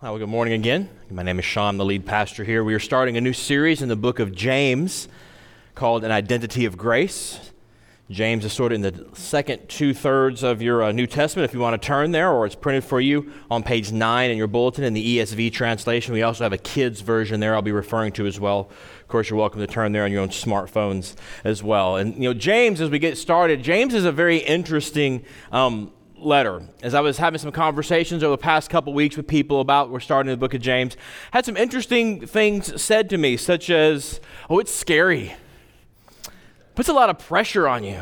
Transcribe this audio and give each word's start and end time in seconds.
Well, 0.00 0.16
good 0.16 0.28
morning 0.28 0.54
again. 0.54 0.88
My 1.10 1.24
name 1.24 1.40
is 1.40 1.44
Sean, 1.44 1.76
the 1.76 1.84
lead 1.84 2.06
pastor 2.06 2.44
here. 2.44 2.62
We 2.62 2.72
are 2.72 2.78
starting 2.78 3.16
a 3.16 3.20
new 3.20 3.32
series 3.32 3.82
in 3.82 3.88
the 3.88 3.96
book 3.96 4.20
of 4.20 4.32
James 4.32 5.08
called 5.74 6.04
An 6.04 6.12
Identity 6.12 6.66
of 6.66 6.78
Grace. 6.78 7.50
James 8.08 8.44
is 8.44 8.52
sort 8.52 8.70
of 8.70 8.76
in 8.76 8.82
the 8.82 9.08
second 9.14 9.68
two 9.68 9.92
thirds 9.92 10.44
of 10.44 10.62
your 10.62 10.84
uh, 10.84 10.92
New 10.92 11.08
Testament 11.08 11.50
if 11.50 11.52
you 11.52 11.58
want 11.58 11.82
to 11.82 11.84
turn 11.84 12.12
there, 12.12 12.30
or 12.30 12.46
it's 12.46 12.54
printed 12.54 12.84
for 12.84 13.00
you 13.00 13.32
on 13.50 13.64
page 13.64 13.90
nine 13.90 14.30
in 14.30 14.38
your 14.38 14.46
bulletin 14.46 14.84
in 14.84 14.94
the 14.94 15.18
ESV 15.18 15.52
translation. 15.52 16.14
We 16.14 16.22
also 16.22 16.44
have 16.44 16.52
a 16.52 16.58
kids 16.58 17.00
version 17.00 17.40
there 17.40 17.56
I'll 17.56 17.62
be 17.62 17.72
referring 17.72 18.12
to 18.12 18.26
as 18.26 18.38
well. 18.38 18.70
Of 19.00 19.08
course, 19.08 19.28
you're 19.28 19.38
welcome 19.38 19.58
to 19.58 19.66
turn 19.66 19.90
there 19.90 20.04
on 20.04 20.12
your 20.12 20.22
own 20.22 20.28
smartphones 20.28 21.16
as 21.42 21.60
well. 21.60 21.96
And, 21.96 22.14
you 22.14 22.28
know, 22.28 22.34
James, 22.34 22.80
as 22.80 22.88
we 22.88 23.00
get 23.00 23.18
started, 23.18 23.64
James 23.64 23.94
is 23.94 24.04
a 24.04 24.12
very 24.12 24.36
interesting 24.36 25.24
um, 25.50 25.90
letter. 26.20 26.62
As 26.82 26.94
I 26.94 27.00
was 27.00 27.18
having 27.18 27.38
some 27.38 27.52
conversations 27.52 28.22
over 28.22 28.32
the 28.32 28.42
past 28.42 28.70
couple 28.70 28.92
weeks 28.92 29.16
with 29.16 29.26
people 29.26 29.60
about 29.60 29.90
we're 29.90 30.00
starting 30.00 30.30
the 30.30 30.36
book 30.36 30.54
of 30.54 30.60
James, 30.60 30.96
had 31.32 31.44
some 31.44 31.56
interesting 31.56 32.26
things 32.26 32.80
said 32.80 33.10
to 33.10 33.18
me, 33.18 33.36
such 33.36 33.70
as, 33.70 34.20
"Oh, 34.48 34.58
it's 34.58 34.74
scary. 34.74 35.34
Puts 36.74 36.88
a 36.88 36.92
lot 36.92 37.10
of 37.10 37.18
pressure 37.18 37.68
on 37.68 37.84
you." 37.84 38.00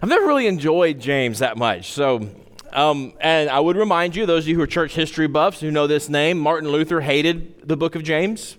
I've 0.00 0.08
never 0.08 0.26
really 0.26 0.46
enjoyed 0.46 1.00
James 1.00 1.40
that 1.40 1.56
much, 1.56 1.92
so. 1.92 2.28
Um, 2.70 3.14
and 3.18 3.48
I 3.48 3.60
would 3.60 3.76
remind 3.76 4.14
you, 4.14 4.26
those 4.26 4.44
of 4.44 4.48
you 4.48 4.56
who 4.56 4.60
are 4.60 4.66
church 4.66 4.94
history 4.94 5.26
buffs 5.26 5.60
who 5.60 5.70
know 5.70 5.86
this 5.86 6.10
name, 6.10 6.38
Martin 6.38 6.70
Luther 6.70 7.00
hated 7.00 7.66
the 7.66 7.78
book 7.78 7.94
of 7.94 8.02
James. 8.02 8.58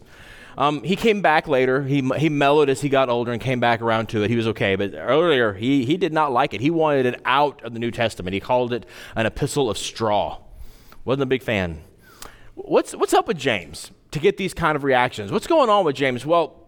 Um, 0.59 0.83
he 0.83 0.97
came 0.97 1.21
back 1.21 1.47
later. 1.47 1.83
He, 1.83 2.01
he 2.17 2.27
mellowed 2.27 2.69
as 2.69 2.81
he 2.81 2.89
got 2.89 3.07
older 3.07 3.31
and 3.31 3.41
came 3.41 3.61
back 3.61 3.81
around 3.81 4.09
to 4.09 4.23
it. 4.23 4.29
He 4.29 4.35
was 4.35 4.45
okay. 4.47 4.75
But 4.75 4.93
earlier, 4.93 5.53
he, 5.53 5.85
he 5.85 5.95
did 5.95 6.11
not 6.11 6.33
like 6.33 6.53
it. 6.53 6.59
He 6.59 6.69
wanted 6.69 7.05
it 7.05 7.21
out 7.23 7.63
of 7.63 7.73
the 7.73 7.79
New 7.79 7.91
Testament. 7.91 8.33
He 8.33 8.41
called 8.41 8.73
it 8.73 8.85
an 9.15 9.25
epistle 9.25 9.69
of 9.69 9.77
straw. 9.77 10.41
Wasn't 11.05 11.23
a 11.23 11.25
big 11.25 11.43
fan. 11.43 11.81
What's, 12.55 12.93
what's 12.93 13.13
up 13.13 13.25
with 13.25 13.37
James 13.37 13.91
to 14.11 14.19
get 14.19 14.35
these 14.35 14.53
kind 14.53 14.75
of 14.75 14.83
reactions? 14.83 15.31
What's 15.31 15.47
going 15.47 15.69
on 15.69 15.85
with 15.85 15.95
James? 15.95 16.25
Well, 16.25 16.67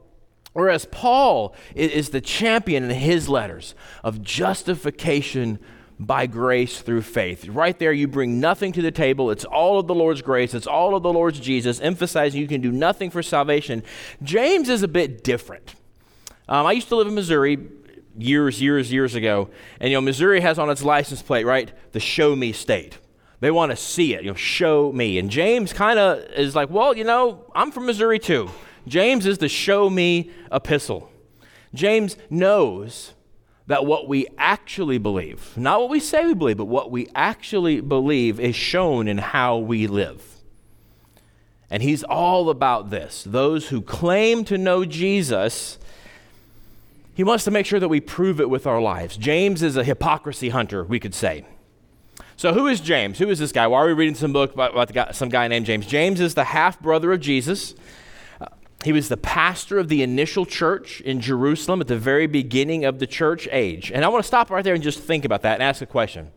whereas 0.54 0.86
Paul 0.86 1.54
is, 1.76 1.92
is 1.92 2.10
the 2.12 2.22
champion 2.22 2.86
in 2.86 2.92
his 2.92 3.28
letters 3.28 3.76
of 4.06 4.22
justification 4.22 5.60
by 6.02 6.26
grace 6.26 6.82
through 6.82 7.04
faith. 7.04 7.48
Right 7.48 7.78
there, 7.78 7.94
you 7.94 8.08
bring 8.08 8.40
nothing 8.40 8.72
to 8.74 8.82
the 8.82 8.92
table. 8.92 9.30
It's 9.30 9.46
all 9.46 9.80
of 9.80 9.86
the 9.86 9.94
Lord's 9.94 10.24
grace, 10.24 10.56
it's 10.56 10.66
all 10.66 10.96
of 10.96 11.04
the 11.04 11.14
Lord's 11.14 11.40
Jesus, 11.40 11.80
emphasizing 11.80 12.42
you 12.42 12.48
can 12.48 12.60
do 12.60 12.72
nothing 12.72 13.12
for 13.12 13.22
salvation. 13.22 13.84
James 14.24 14.68
is 14.68 14.82
a 14.82 14.88
bit 14.88 15.24
different. 15.24 15.76
Um, 16.50 16.66
I 16.66 16.72
used 16.72 16.90
to 16.90 16.96
live 16.96 17.08
in 17.08 17.14
Missouri 17.14 17.60
years, 18.18 18.60
years, 18.60 18.92
years 18.92 19.14
ago, 19.14 19.50
and 19.80 19.92
you 19.92 19.98
know, 19.98 20.02
Missouri 20.02 20.42
has 20.42 20.58
on 20.58 20.72
its 20.72 20.84
license 20.84 21.22
plate, 21.22 21.46
right, 21.46 21.72
the 21.92 22.00
show 22.00 22.36
me 22.36 22.52
state. 22.52 22.98
They 23.40 23.52
want 23.52 23.72
to 23.72 23.76
see 23.76 24.16
it, 24.16 24.24
you 24.24 24.32
know, 24.32 24.36
show 24.36 24.92
me. 24.92 25.20
And 25.20 25.30
James 25.30 25.72
kind 25.72 26.00
of 26.00 26.24
is 26.34 26.56
like, 26.56 26.72
well, 26.72 26.98
you 26.98 27.04
know, 27.04 27.46
I'm 27.54 27.72
from 27.72 27.86
Missouri 27.86 28.18
too. 28.18 28.50
James 28.88 29.28
is 29.28 29.38
the 29.38 29.48
show 29.48 29.88
me 29.88 30.32
epistle. 30.52 31.12
James 31.76 32.18
knows 32.32 33.14
that 33.72 33.86
what 33.86 34.06
we 34.06 34.28
actually 34.38 34.98
believe, 34.98 35.56
not 35.56 35.80
what 35.80 35.90
we 35.90 36.02
say 36.02 36.26
we 36.26 36.34
believe, 36.34 36.58
but 36.58 36.66
what 36.66 36.92
we 36.92 37.08
actually 37.16 37.80
believe 37.80 38.38
is 38.38 38.54
shown 38.54 39.08
in 39.08 39.18
how 39.18 39.58
we 39.58 39.88
live. 39.88 40.22
And 41.70 41.82
he's 41.82 42.04
all 42.04 42.50
about 42.50 42.90
this. 42.90 43.24
Those 43.24 43.70
who 43.70 43.82
claim 43.82 44.44
to 44.44 44.58
know 44.58 44.84
Jesus, 44.84 45.80
he 47.14 47.24
wants 47.24 47.46
to 47.46 47.52
make 47.52 47.66
sure 47.66 47.80
that 47.80 47.88
we 47.88 48.02
prove 48.02 48.42
it 48.42 48.50
with 48.50 48.68
our 48.68 48.82
lives. 48.82 49.16
James 49.16 49.64
is 49.64 49.78
a 49.78 49.86
hypocrisy 49.86 50.50
hunter, 50.50 50.84
we 50.84 51.00
could 51.00 51.16
say. 51.16 51.46
So, 52.36 52.54
who 52.54 52.68
is 52.68 52.82
James? 52.82 53.20
Who 53.20 53.30
is 53.30 53.40
this 53.40 53.54
guy? 53.54 53.68
Why 53.68 53.84
are 53.84 53.88
we 53.88 53.94
reading 53.94 54.16
some 54.16 54.34
book 54.34 54.54
about, 54.54 54.92
guy, 54.92 55.12
some 55.12 55.30
guy 55.30 55.48
named 55.48 55.66
James? 55.66 55.86
James 55.86 56.20
is 56.20 56.34
the 56.34 56.44
half 56.44 56.78
brother 56.82 57.14
of 57.14 57.22
Jesus. 57.22 57.74
He 58.84 58.92
was 58.92 59.10
the 59.10 59.18
pastor 59.18 59.78
of 59.78 59.90
the 59.90 60.02
initial 60.02 60.46
church 60.46 61.02
in 61.02 61.22
Jerusalem 61.22 61.82
at 61.82 61.88
the 61.88 61.98
very 61.98 62.26
beginning 62.26 62.84
of 62.84 63.00
the 63.00 63.06
church 63.06 63.48
age. 63.52 63.92
And 63.92 64.04
I 64.04 64.08
want 64.08 64.24
to 64.24 64.28
stop 64.28 64.50
right 64.50 64.64
there 64.64 64.74
and 64.74 64.84
just 64.84 65.00
think 65.00 65.24
about 65.24 65.44
that 65.44 65.56
and 65.56 65.64
ask 65.64 65.82
a 65.82 65.86
question. 65.86 66.32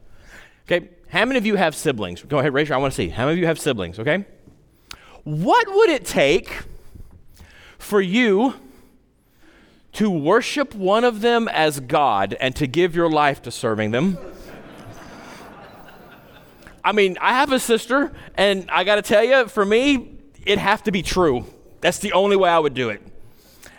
Okay, 0.66 0.90
how 1.08 1.24
many 1.24 1.38
of 1.38 1.46
you 1.46 1.56
have 1.56 1.74
siblings? 1.74 2.22
Go 2.22 2.38
ahead, 2.38 2.52
raise 2.52 2.68
your 2.68 2.76
I 2.76 2.80
want 2.80 2.92
to 2.92 2.96
see. 2.96 3.08
How 3.08 3.24
many 3.24 3.34
of 3.34 3.38
you 3.38 3.46
have 3.46 3.58
siblings, 3.58 3.98
okay? 3.98 4.26
What 5.24 5.66
would 5.74 5.88
it 5.88 6.04
take 6.04 6.64
for 7.78 8.00
you 8.00 8.54
to 9.92 10.10
worship 10.10 10.74
one 10.74 11.04
of 11.04 11.20
them 11.20 11.48
as 11.48 11.80
God 11.80 12.36
and 12.40 12.54
to 12.56 12.66
give 12.66 12.94
your 12.94 13.08
life 13.08 13.40
to 13.42 13.50
serving 13.50 13.90
them? 13.90 14.18
I 16.84 16.92
mean, 16.92 17.16
I 17.20 17.32
have 17.32 17.52
a 17.52 17.58
sister, 17.58 18.12
and 18.34 18.68
I 18.70 18.84
got 18.84 18.96
to 18.96 19.02
tell 19.02 19.24
you, 19.24 19.48
for 19.48 19.64
me, 19.64 20.18
it'd 20.44 20.58
have 20.58 20.82
to 20.82 20.92
be 20.92 21.02
true. 21.02 21.46
That's 21.84 21.98
the 21.98 22.14
only 22.14 22.34
way 22.34 22.48
I 22.48 22.58
would 22.58 22.72
do 22.72 22.88
it. 22.88 23.02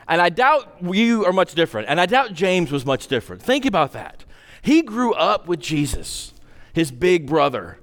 And 0.07 0.21
I 0.21 0.29
doubt 0.29 0.75
you 0.83 1.25
are 1.25 1.33
much 1.33 1.55
different. 1.55 1.89
And 1.89 1.99
I 1.99 2.05
doubt 2.05 2.33
James 2.33 2.71
was 2.71 2.85
much 2.85 3.07
different. 3.07 3.41
Think 3.41 3.65
about 3.65 3.93
that. 3.93 4.25
He 4.61 4.83
grew 4.83 5.15
up 5.15 5.47
with 5.47 5.59
Jesus, 5.59 6.31
his 6.71 6.91
big 6.91 7.25
brother, 7.25 7.79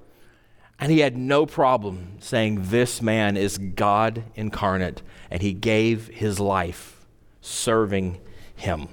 and 0.79 0.93
he 0.93 0.99
had 0.99 1.17
no 1.17 1.45
problem 1.45 2.19
saying, 2.21 2.69
This 2.69 3.01
man 3.01 3.35
is 3.35 3.57
God 3.57 4.23
incarnate, 4.33 5.01
and 5.29 5.41
he 5.41 5.51
gave 5.51 6.07
his 6.07 6.39
life 6.39 7.05
serving 7.41 8.21
him. 8.55 8.87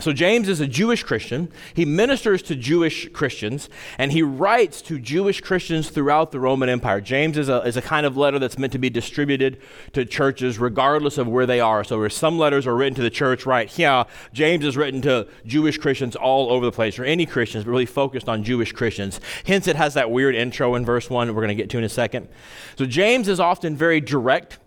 So, 0.00 0.12
James 0.12 0.48
is 0.48 0.60
a 0.60 0.68
Jewish 0.68 1.02
Christian. 1.02 1.50
He 1.74 1.84
ministers 1.84 2.40
to 2.42 2.54
Jewish 2.54 3.08
Christians, 3.08 3.68
and 3.98 4.12
he 4.12 4.22
writes 4.22 4.80
to 4.82 4.96
Jewish 4.96 5.40
Christians 5.40 5.90
throughout 5.90 6.30
the 6.30 6.38
Roman 6.38 6.68
Empire. 6.68 7.00
James 7.00 7.36
is 7.36 7.48
a, 7.48 7.62
is 7.62 7.76
a 7.76 7.82
kind 7.82 8.06
of 8.06 8.16
letter 8.16 8.38
that's 8.38 8.58
meant 8.58 8.72
to 8.74 8.78
be 8.78 8.90
distributed 8.90 9.60
to 9.94 10.04
churches 10.04 10.60
regardless 10.60 11.18
of 11.18 11.26
where 11.26 11.46
they 11.46 11.58
are. 11.58 11.82
So, 11.82 12.06
some 12.06 12.38
letters 12.38 12.64
are 12.64 12.76
written 12.76 12.94
to 12.94 13.02
the 13.02 13.10
church 13.10 13.44
right 13.44 13.68
here, 13.68 14.04
James 14.32 14.64
is 14.64 14.76
written 14.76 15.02
to 15.02 15.26
Jewish 15.44 15.78
Christians 15.78 16.14
all 16.14 16.52
over 16.52 16.64
the 16.64 16.72
place, 16.72 16.96
or 16.96 17.04
any 17.04 17.26
Christians, 17.26 17.64
but 17.64 17.72
really 17.72 17.84
focused 17.84 18.28
on 18.28 18.44
Jewish 18.44 18.70
Christians. 18.70 19.20
Hence, 19.46 19.66
it 19.66 19.74
has 19.74 19.94
that 19.94 20.12
weird 20.12 20.36
intro 20.36 20.76
in 20.76 20.84
verse 20.84 21.10
1 21.10 21.34
we're 21.34 21.42
going 21.42 21.48
to 21.48 21.54
get 21.56 21.70
to 21.70 21.78
in 21.78 21.82
a 21.82 21.88
second. 21.88 22.28
So, 22.76 22.86
James 22.86 23.26
is 23.26 23.40
often 23.40 23.74
very 23.74 24.00
direct 24.00 24.58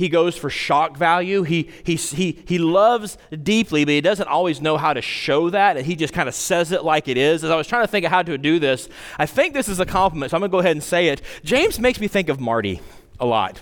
he 0.00 0.08
goes 0.08 0.34
for 0.34 0.48
shock 0.48 0.96
value. 0.96 1.42
He, 1.42 1.68
he, 1.84 1.96
he, 1.96 2.42
he 2.46 2.58
loves 2.58 3.18
deeply, 3.42 3.84
but 3.84 3.92
he 3.92 4.00
doesn't 4.00 4.28
always 4.28 4.58
know 4.58 4.78
how 4.78 4.94
to 4.94 5.02
show 5.02 5.50
that. 5.50 5.76
And 5.76 5.84
he 5.84 5.94
just 5.94 6.14
kind 6.14 6.26
of 6.26 6.34
says 6.34 6.72
it 6.72 6.84
like 6.84 7.06
it 7.06 7.18
is. 7.18 7.44
As 7.44 7.50
I 7.50 7.56
was 7.56 7.66
trying 7.66 7.82
to 7.82 7.86
think 7.86 8.06
of 8.06 8.10
how 8.10 8.22
to 8.22 8.38
do 8.38 8.58
this, 8.58 8.88
I 9.18 9.26
think 9.26 9.52
this 9.52 9.68
is 9.68 9.78
a 9.78 9.84
compliment, 9.84 10.30
so 10.30 10.38
I'm 10.38 10.40
going 10.40 10.50
to 10.50 10.54
go 10.54 10.60
ahead 10.60 10.72
and 10.72 10.82
say 10.82 11.08
it. 11.08 11.20
James 11.44 11.78
makes 11.78 12.00
me 12.00 12.08
think 12.08 12.30
of 12.30 12.40
Marty 12.40 12.80
a 13.20 13.26
lot. 13.26 13.60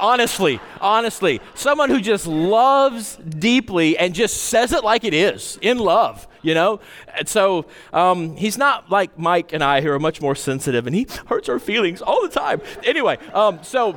honestly, 0.00 0.58
honestly. 0.80 1.40
Someone 1.54 1.90
who 1.90 2.00
just 2.00 2.26
loves 2.26 3.14
deeply 3.16 3.96
and 3.96 4.16
just 4.16 4.36
says 4.42 4.72
it 4.72 4.82
like 4.82 5.04
it 5.04 5.14
is, 5.14 5.60
in 5.62 5.78
love 5.78 6.26
you 6.44 6.54
know? 6.54 6.80
And 7.16 7.28
so 7.28 7.66
um, 7.92 8.36
he's 8.36 8.58
not 8.58 8.90
like 8.90 9.16
Mike 9.16 9.52
and 9.52 9.62
I, 9.62 9.80
who 9.80 9.90
are 9.90 10.00
much 10.00 10.20
more 10.20 10.34
sensitive, 10.34 10.88
and 10.88 10.96
he 10.96 11.06
hurts 11.26 11.48
our 11.48 11.60
feelings 11.60 12.02
all 12.02 12.20
the 12.20 12.28
time. 12.28 12.60
Anyway, 12.82 13.16
um, 13.32 13.60
so 13.62 13.96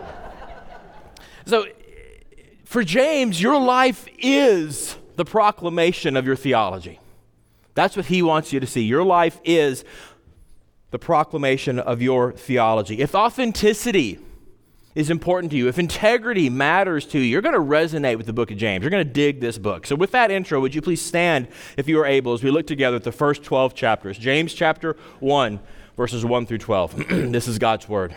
so 1.45 1.65
for 2.65 2.83
James, 2.83 3.41
your 3.41 3.59
life 3.59 4.07
is 4.17 4.97
the 5.15 5.25
proclamation 5.25 6.17
of 6.17 6.25
your 6.25 6.35
theology. 6.35 6.99
That's 7.73 7.95
what 7.95 8.05
he 8.07 8.21
wants 8.21 8.51
you 8.51 8.59
to 8.59 8.67
see. 8.67 8.81
Your 8.81 9.03
life 9.03 9.39
is 9.43 9.83
the 10.91 10.99
proclamation 10.99 11.77
of 11.77 12.01
your 12.01 12.31
theology. 12.31 12.99
If 12.99 13.13
authenticity 13.15 14.19
is 14.95 15.09
important 15.09 15.51
to 15.51 15.57
you, 15.57 15.67
if 15.67 15.77
integrity 15.77 16.49
matters 16.49 17.05
to 17.07 17.19
you, 17.19 17.25
you're 17.25 17.41
going 17.41 17.53
to 17.53 17.59
resonate 17.59 18.17
with 18.17 18.25
the 18.25 18.33
book 18.33 18.49
of 18.49 18.57
James. 18.57 18.81
You're 18.81 18.91
going 18.91 19.05
to 19.05 19.13
dig 19.13 19.41
this 19.41 19.57
book. 19.57 19.85
So, 19.85 19.95
with 19.95 20.11
that 20.11 20.31
intro, 20.31 20.61
would 20.61 20.73
you 20.73 20.81
please 20.81 21.01
stand, 21.01 21.49
if 21.75 21.89
you 21.89 21.99
are 21.99 22.05
able, 22.05 22.33
as 22.33 22.43
we 22.43 22.49
look 22.49 22.65
together 22.65 22.95
at 22.95 23.03
the 23.03 23.11
first 23.11 23.43
12 23.43 23.75
chapters? 23.75 24.17
James 24.17 24.53
chapter 24.53 24.95
1, 25.19 25.59
verses 25.97 26.23
1 26.23 26.45
through 26.45 26.59
12. 26.59 27.07
this 27.09 27.47
is 27.47 27.59
God's 27.59 27.89
word. 27.89 28.15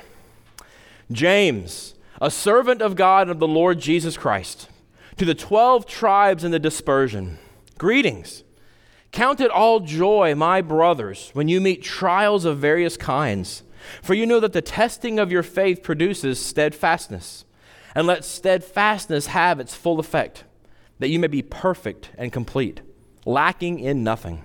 James 1.10 1.94
a 2.20 2.30
servant 2.30 2.82
of 2.82 2.96
God 2.96 3.22
and 3.22 3.30
of 3.30 3.38
the 3.38 3.48
Lord 3.48 3.78
Jesus 3.78 4.16
Christ, 4.16 4.68
to 5.16 5.24
the 5.24 5.34
12 5.34 5.86
tribes 5.86 6.44
in 6.44 6.50
the 6.50 6.58
dispersion, 6.58 7.38
greetings. 7.76 8.44
Count 9.10 9.40
it 9.40 9.50
all 9.50 9.80
joy, 9.80 10.34
my 10.34 10.60
brothers, 10.60 11.30
when 11.32 11.48
you 11.48 11.60
meet 11.60 11.82
trials 11.82 12.44
of 12.44 12.58
various 12.58 12.96
kinds, 12.96 13.62
for 14.02 14.14
you 14.14 14.26
know 14.26 14.40
that 14.40 14.52
the 14.52 14.60
testing 14.60 15.18
of 15.18 15.32
your 15.32 15.42
faith 15.42 15.82
produces 15.82 16.44
steadfastness. 16.44 17.44
And 17.94 18.06
let 18.06 18.24
steadfastness 18.24 19.28
have 19.28 19.58
its 19.58 19.74
full 19.74 19.98
effect, 19.98 20.44
that 20.98 21.08
you 21.08 21.18
may 21.18 21.26
be 21.26 21.42
perfect 21.42 22.10
and 22.18 22.32
complete, 22.32 22.80
lacking 23.24 23.80
in 23.80 24.04
nothing. 24.04 24.44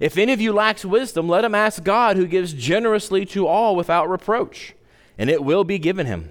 If 0.00 0.16
any 0.18 0.32
of 0.32 0.40
you 0.40 0.52
lacks 0.52 0.84
wisdom, 0.84 1.28
let 1.28 1.44
him 1.44 1.54
ask 1.54 1.82
God, 1.84 2.16
who 2.16 2.26
gives 2.26 2.52
generously 2.52 3.24
to 3.26 3.46
all 3.46 3.76
without 3.76 4.08
reproach, 4.08 4.74
and 5.18 5.28
it 5.30 5.44
will 5.44 5.62
be 5.62 5.78
given 5.78 6.06
him. 6.06 6.30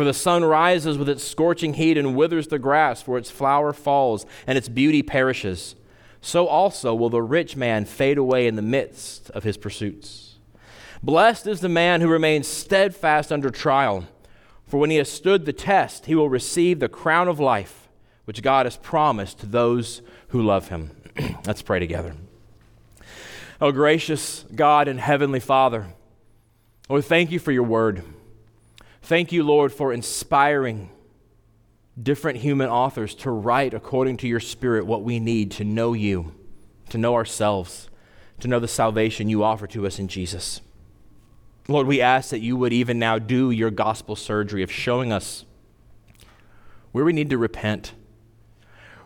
For 0.00 0.04
the 0.04 0.14
sun 0.14 0.46
rises 0.46 0.96
with 0.96 1.10
its 1.10 1.22
scorching 1.22 1.74
heat 1.74 1.98
and 1.98 2.16
withers 2.16 2.48
the 2.48 2.58
grass, 2.58 3.02
for 3.02 3.18
its 3.18 3.30
flower 3.30 3.74
falls, 3.74 4.24
and 4.46 4.56
its 4.56 4.66
beauty 4.66 5.02
perishes. 5.02 5.76
So 6.22 6.46
also 6.46 6.94
will 6.94 7.10
the 7.10 7.20
rich 7.20 7.54
man 7.54 7.84
fade 7.84 8.16
away 8.16 8.46
in 8.46 8.56
the 8.56 8.62
midst 8.62 9.28
of 9.32 9.44
his 9.44 9.58
pursuits. 9.58 10.38
Blessed 11.02 11.46
is 11.46 11.60
the 11.60 11.68
man 11.68 12.00
who 12.00 12.08
remains 12.08 12.48
steadfast 12.48 13.30
under 13.30 13.50
trial, 13.50 14.06
for 14.66 14.80
when 14.80 14.88
he 14.88 14.96
has 14.96 15.12
stood 15.12 15.44
the 15.44 15.52
test, 15.52 16.06
he 16.06 16.14
will 16.14 16.30
receive 16.30 16.80
the 16.80 16.88
crown 16.88 17.28
of 17.28 17.38
life, 17.38 17.90
which 18.24 18.42
God 18.42 18.64
has 18.64 18.78
promised 18.78 19.40
to 19.40 19.46
those 19.46 20.00
who 20.28 20.40
love 20.40 20.68
him. 20.68 20.92
Let's 21.46 21.60
pray 21.60 21.78
together. 21.78 22.16
Oh, 23.60 23.70
gracious 23.70 24.46
God 24.54 24.88
and 24.88 24.98
Heavenly 24.98 25.40
Father, 25.40 25.88
Lord, 26.88 27.04
thank 27.04 27.30
you 27.30 27.38
for 27.38 27.52
your 27.52 27.64
word. 27.64 28.02
Thank 29.02 29.32
you, 29.32 29.42
Lord, 29.42 29.72
for 29.72 29.92
inspiring 29.92 30.90
different 32.00 32.38
human 32.38 32.68
authors 32.68 33.14
to 33.16 33.30
write 33.30 33.74
according 33.74 34.18
to 34.18 34.28
your 34.28 34.40
Spirit 34.40 34.86
what 34.86 35.02
we 35.02 35.18
need 35.18 35.50
to 35.52 35.64
know 35.64 35.92
you, 35.92 36.32
to 36.90 36.98
know 36.98 37.14
ourselves, 37.14 37.88
to 38.40 38.48
know 38.48 38.60
the 38.60 38.68
salvation 38.68 39.28
you 39.28 39.42
offer 39.42 39.66
to 39.66 39.86
us 39.86 39.98
in 39.98 40.08
Jesus. 40.08 40.60
Lord, 41.68 41.86
we 41.86 42.00
ask 42.00 42.30
that 42.30 42.40
you 42.40 42.56
would 42.56 42.72
even 42.72 42.98
now 42.98 43.18
do 43.18 43.50
your 43.50 43.70
gospel 43.70 44.16
surgery 44.16 44.62
of 44.62 44.72
showing 44.72 45.12
us 45.12 45.44
where 46.92 47.04
we 47.04 47.12
need 47.12 47.30
to 47.30 47.38
repent, 47.38 47.92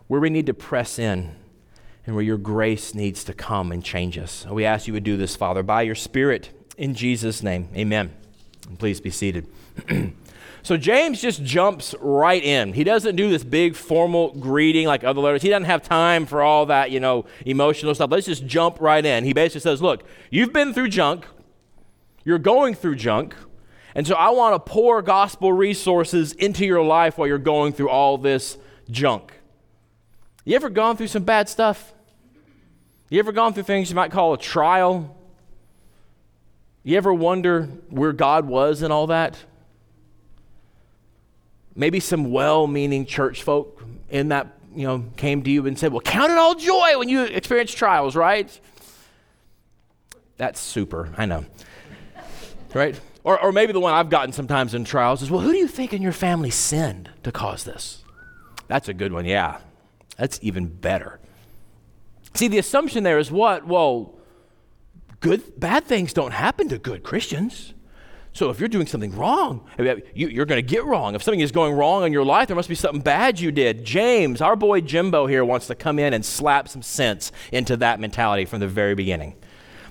where 0.07 0.21
we 0.21 0.31
need 0.31 0.47
to 0.47 0.55
press 0.55 0.99
in, 0.99 1.35
and 2.07 2.15
where 2.15 2.25
your 2.25 2.39
grace 2.39 2.95
needs 2.95 3.25
to 3.25 3.33
come 3.33 3.73
and 3.73 3.85
change 3.85 4.19
us. 4.19 4.47
We 4.47 4.65
ask 4.65 4.87
you 4.87 4.93
would 4.93 5.05
do 5.05 5.17
this, 5.17 5.37
Father, 5.37 5.63
by 5.63 5.83
your 5.83 5.95
Spirit, 5.95 6.51
in 6.77 6.95
Jesus' 6.95 7.43
name. 7.43 7.69
Amen. 7.75 8.15
And 8.69 8.79
please 8.79 9.01
be 9.01 9.11
seated. 9.11 9.47
so 10.63 10.77
James 10.77 11.21
just 11.21 11.43
jumps 11.43 11.95
right 12.01 12.43
in. 12.43 12.73
He 12.73 12.85
doesn't 12.85 13.17
do 13.17 13.29
this 13.29 13.45
big 13.45 13.77
formal 13.77 14.33
greeting 14.33 14.87
like 14.87 15.05
other 15.05 15.21
letters. 15.21 15.43
He 15.43 15.49
doesn't 15.49 15.67
have 15.67 15.83
time 15.83 16.27
for 16.27 16.43
all 16.43 16.67
that, 16.67 16.91
you 16.91 17.01
know, 17.01 17.25
emotional 17.45 17.95
stuff. 17.95 18.11
Let's 18.11 18.27
just 18.27 18.47
jump 18.47 18.81
right 18.81 19.05
in. 19.05 19.25
He 19.25 19.33
basically 19.33 19.61
says, 19.61 19.83
Look, 19.83 20.05
you've 20.31 20.53
been 20.53 20.73
through 20.73 20.89
junk, 20.89 21.27
you're 22.25 22.39
going 22.39 22.75
through 22.75 22.97
junk. 22.97 23.35
And 23.95 24.07
so 24.07 24.17
I 24.17 24.31
want 24.31 24.55
to 24.55 24.73
pour 24.73 25.03
gospel 25.03 25.53
resources 25.53 26.33
into 26.33 26.67
your 26.67 26.83
life 26.83 27.17
while 27.17 27.29
you're 27.29 27.39
going 27.39 27.73
through 27.73 27.91
all 27.91 28.19
this 28.19 28.59
junk. 28.91 29.33
You 30.45 30.57
ever 30.57 30.69
gone 30.69 30.97
through 30.97 31.07
some 31.07 31.23
bad 31.23 31.49
stuff? 31.49 31.95
You 33.09 33.19
ever 33.21 33.33
gone 33.33 33.55
through 33.55 33.63
things 33.63 33.91
you 33.91 33.97
might 33.97 34.11
call 34.11 34.35
a 34.35 34.39
trial? 34.39 35.17
You 36.83 36.97
ever 36.97 37.15
wonder 37.15 37.63
where 37.89 38.13
God 38.13 38.47
was 38.47 38.83
in 38.83 38.91
all 38.91 39.07
that? 39.07 39.39
Maybe 41.77 42.01
some 42.01 42.31
well 42.31 42.67
meaning 42.67 43.07
church 43.07 43.43
folk 43.43 43.83
in 44.09 44.29
that, 44.29 44.59
you 44.75 44.87
know, 44.87 45.05
came 45.17 45.43
to 45.43 45.51
you 45.51 45.67
and 45.67 45.79
said, 45.79 45.93
Well, 45.93 46.01
count 46.01 46.31
it 46.31 46.39
all 46.39 46.55
joy 46.55 46.99
when 46.99 47.09
you 47.09 47.25
experience 47.25 47.73
trials, 47.73 48.15
right? 48.15 48.61
That's 50.37 50.61
super, 50.61 51.13
I 51.17 51.27
know. 51.27 51.45
right? 52.75 52.99
Or, 53.25 53.41
or 53.41 53.53
maybe 53.53 53.73
the 53.73 53.81
one 53.81 53.95
I've 53.95 54.11
gotten 54.11 54.33
sometimes 54.33 54.75
in 54.75 54.85
trials 54.85 55.23
is, 55.23 55.31
Well, 55.31 55.41
who 55.41 55.53
do 55.53 55.59
you 55.59 55.69
think 55.69 55.93
in 55.93 56.03
your 56.03 56.13
family 56.13 56.51
sinned 56.51 57.11
to 57.23 57.33
cause 57.33 57.65
this? 57.65 58.05
That's 58.69 58.89
a 58.89 58.95
good 58.95 59.13
one, 59.13 59.25
yeah. 59.25 59.59
That's 60.17 60.39
even 60.43 60.67
better. 60.69 61.19
See, 62.35 62.49
the 62.49 62.59
assumption 62.59 63.05
there 63.05 63.19
is 63.19 63.31
what? 63.31 63.67
Well, 63.67 64.15
good, 65.21 65.59
bad 65.59 65.85
things 65.85 66.13
don't 66.13 66.33
happen 66.33 66.69
to 66.69 66.79
good 66.79 67.03
Christians. 67.03 67.74
So 68.35 68.51
if 68.51 68.59
you're 68.59 68.69
doing 68.69 68.89
something 68.89 69.17
wrong, 69.17 69.65
you, 70.13 70.43
are 70.43 70.45
going 70.45 70.59
to 70.59 70.63
get 70.63 70.85
wrong. 70.85 71.15
If 71.15 71.23
something 71.23 71.39
is 71.39 71.53
going 71.53 71.73
wrong 71.73 72.05
in 72.05 72.13
your 72.13 72.25
life, 72.25 72.49
there 72.49 72.57
must 72.57 72.69
be 72.69 72.75
something 72.75 73.01
bad 73.01 73.39
you 73.39 73.53
did. 73.53 73.85
James, 73.85 74.41
our 74.41 74.57
boy 74.57 74.81
Jimbo 74.81 75.29
here, 75.29 75.45
wants 75.45 75.69
to 75.69 75.77
come 75.77 76.01
in 76.01 76.13
and 76.13 76.25
slap 76.25 76.69
some 76.69 76.83
sense 76.83 77.31
into 77.53 77.77
that 77.77 78.01
mentality 78.01 78.45
from 78.45 78.59
the 78.59 78.67
very 78.67 78.97
beginning. 78.97 79.37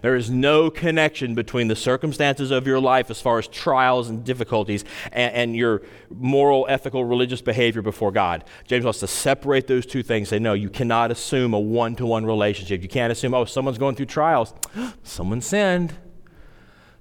There 0.02 0.18
is 0.18 0.30
no 0.30 0.70
connection 0.70 1.34
between 1.36 1.70
the 1.70 1.78
circumstances 1.78 2.52
of 2.52 2.68
your 2.68 2.82
life 2.82 3.10
as 3.10 3.22
far 3.22 3.40
as 3.40 3.48
trials 3.48 4.10
and 4.10 4.26
difficulties 4.26 4.84
and, 5.14 5.34
and, 5.34 5.56
your 5.56 5.82
moral, 6.14 6.66
ethical, 6.68 7.06
religious 7.06 7.42
behavior 7.42 7.82
before 7.82 8.12
God. 8.12 8.44
James 8.68 8.84
wants 8.84 9.00
to 9.00 9.08
separate 9.08 9.68
those 9.68 9.86
two 9.86 10.04
things. 10.04 10.28
Say, 10.28 10.40
no, 10.40 10.52
you 10.52 10.70
cannot 10.70 11.12
assume 11.12 11.54
a 11.54 11.60
one 11.60 11.96
to 11.96 12.06
one 12.06 12.26
relationship. 12.26 12.82
You 12.82 12.90
can't 12.90 13.14
assume, 13.14 13.34
oh, 13.34 13.46
someone's 13.46 13.78
going 13.78 13.96
through 13.96 14.08
trials. 14.08 14.54
Someone 15.04 15.40
sinned. 15.40 15.94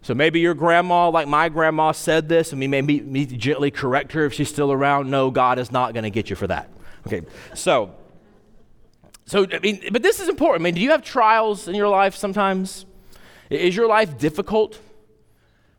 So 0.02 0.14
maybe 0.14 0.40
your 0.40 0.54
grandma, 0.54 1.08
like 1.08 1.28
my 1.28 1.48
grandma, 1.48 1.92
said 1.92 2.28
this, 2.28 2.52
and 2.52 2.60
we 2.60 2.66
may 2.66 2.82
me 2.82 3.24
gently 3.24 3.70
correct 3.70 4.12
her 4.12 4.24
if 4.24 4.32
she's 4.34 4.48
still 4.48 4.72
around. 4.72 5.10
No, 5.10 5.30
God 5.30 5.60
is 5.60 5.70
not 5.70 5.94
going 5.94 6.02
to 6.04 6.10
get 6.10 6.28
you 6.28 6.34
for 6.34 6.48
that. 6.48 6.70
Okay, 7.06 7.22
so, 7.54 7.94
so 9.26 9.46
I 9.52 9.60
mean, 9.60 9.80
but 9.92 10.02
this 10.02 10.18
is 10.18 10.28
important. 10.28 10.62
I 10.62 10.64
mean, 10.64 10.74
do 10.74 10.80
you 10.80 10.90
have 10.90 11.02
trials 11.02 11.68
in 11.68 11.76
your 11.76 11.88
life 11.88 12.16
sometimes? 12.16 12.84
Is 13.48 13.76
your 13.76 13.86
life 13.86 14.18
difficult? 14.18 14.80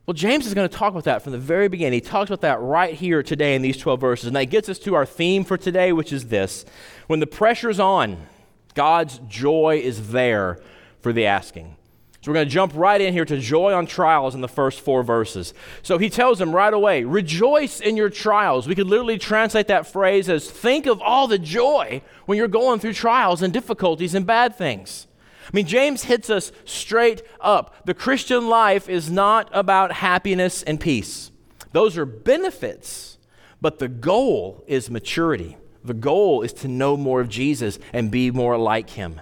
Well, 0.06 0.14
James 0.14 0.46
is 0.46 0.54
going 0.54 0.68
to 0.68 0.74
talk 0.74 0.90
about 0.90 1.04
that 1.04 1.22
from 1.22 1.32
the 1.32 1.38
very 1.38 1.68
beginning. 1.68 1.94
He 1.94 2.00
talks 2.00 2.30
about 2.30 2.42
that 2.42 2.60
right 2.60 2.94
here 2.94 3.22
today 3.22 3.54
in 3.54 3.62
these 3.62 3.76
12 3.76 4.00
verses. 4.00 4.26
And 4.26 4.36
that 4.36 4.46
gets 4.46 4.68
us 4.68 4.78
to 4.80 4.94
our 4.94 5.06
theme 5.06 5.44
for 5.44 5.56
today, 5.56 5.92
which 5.92 6.12
is 6.12 6.28
this 6.28 6.64
When 7.06 7.20
the 7.20 7.26
pressure's 7.26 7.80
on, 7.80 8.26
God's 8.74 9.18
joy 9.28 9.80
is 9.82 10.10
there 10.10 10.60
for 11.00 11.12
the 11.12 11.26
asking. 11.26 11.76
So 12.24 12.30
we're 12.30 12.36
going 12.36 12.48
to 12.48 12.54
jump 12.54 12.72
right 12.74 12.98
in 12.98 13.12
here 13.12 13.26
to 13.26 13.38
joy 13.38 13.74
on 13.74 13.84
trials 13.84 14.34
in 14.34 14.40
the 14.40 14.48
first 14.48 14.80
four 14.80 15.02
verses. 15.02 15.52
So 15.82 15.98
he 15.98 16.08
tells 16.08 16.38
them 16.38 16.54
right 16.54 16.72
away, 16.72 17.04
rejoice 17.04 17.80
in 17.80 17.98
your 17.98 18.08
trials. 18.08 18.66
We 18.66 18.74
could 18.74 18.86
literally 18.86 19.18
translate 19.18 19.66
that 19.66 19.86
phrase 19.86 20.30
as 20.30 20.50
think 20.50 20.86
of 20.86 21.02
all 21.02 21.28
the 21.28 21.38
joy 21.38 22.00
when 22.24 22.38
you're 22.38 22.48
going 22.48 22.80
through 22.80 22.94
trials 22.94 23.42
and 23.42 23.52
difficulties 23.52 24.14
and 24.14 24.26
bad 24.26 24.56
things. 24.56 25.06
I 25.42 25.50
mean, 25.52 25.66
James 25.66 26.04
hits 26.04 26.30
us 26.30 26.50
straight 26.64 27.20
up. 27.42 27.84
The 27.84 27.92
Christian 27.92 28.48
life 28.48 28.88
is 28.88 29.10
not 29.10 29.50
about 29.52 29.92
happiness 29.92 30.62
and 30.62 30.80
peace, 30.80 31.30
those 31.72 31.98
are 31.98 32.06
benefits, 32.06 33.18
but 33.60 33.80
the 33.80 33.88
goal 33.88 34.64
is 34.66 34.88
maturity. 34.88 35.58
The 35.84 35.92
goal 35.92 36.40
is 36.40 36.54
to 36.54 36.68
know 36.68 36.96
more 36.96 37.20
of 37.20 37.28
Jesus 37.28 37.78
and 37.92 38.10
be 38.10 38.30
more 38.30 38.56
like 38.56 38.88
him. 38.88 39.20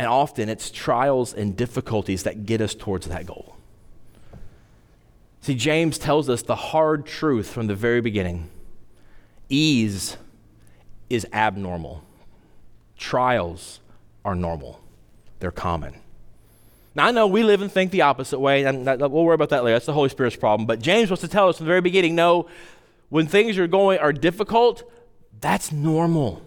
And 0.00 0.08
often 0.08 0.48
it's 0.48 0.70
trials 0.70 1.34
and 1.34 1.54
difficulties 1.54 2.22
that 2.22 2.46
get 2.46 2.62
us 2.62 2.74
towards 2.74 3.06
that 3.08 3.26
goal. 3.26 3.54
See, 5.42 5.54
James 5.54 5.98
tells 5.98 6.30
us 6.30 6.40
the 6.40 6.56
hard 6.56 7.04
truth 7.04 7.50
from 7.50 7.66
the 7.66 7.74
very 7.74 8.00
beginning 8.00 8.48
ease 9.50 10.16
is 11.10 11.26
abnormal, 11.34 12.02
trials 12.96 13.80
are 14.24 14.34
normal 14.34 14.80
they're 15.40 15.50
common. 15.50 15.96
Now, 16.94 17.04
I 17.06 17.10
know 17.10 17.26
we 17.26 17.42
live 17.42 17.60
and 17.60 17.70
think 17.70 17.90
the 17.90 18.00
opposite 18.00 18.38
way, 18.38 18.64
and 18.64 18.86
we'll 18.86 19.10
worry 19.10 19.34
about 19.34 19.50
that 19.50 19.64
later. 19.64 19.74
That's 19.74 19.84
the 19.84 19.92
Holy 19.92 20.08
Spirit's 20.08 20.36
problem. 20.36 20.66
But 20.66 20.80
James 20.80 21.10
wants 21.10 21.20
to 21.20 21.28
tell 21.28 21.50
us 21.50 21.58
from 21.58 21.66
the 21.66 21.70
very 21.70 21.82
beginning 21.82 22.14
no, 22.14 22.46
when 23.10 23.26
things 23.26 23.58
are 23.58 23.66
going 23.66 23.98
are 23.98 24.14
difficult, 24.14 24.90
that's 25.40 25.72
normal. 25.72 26.42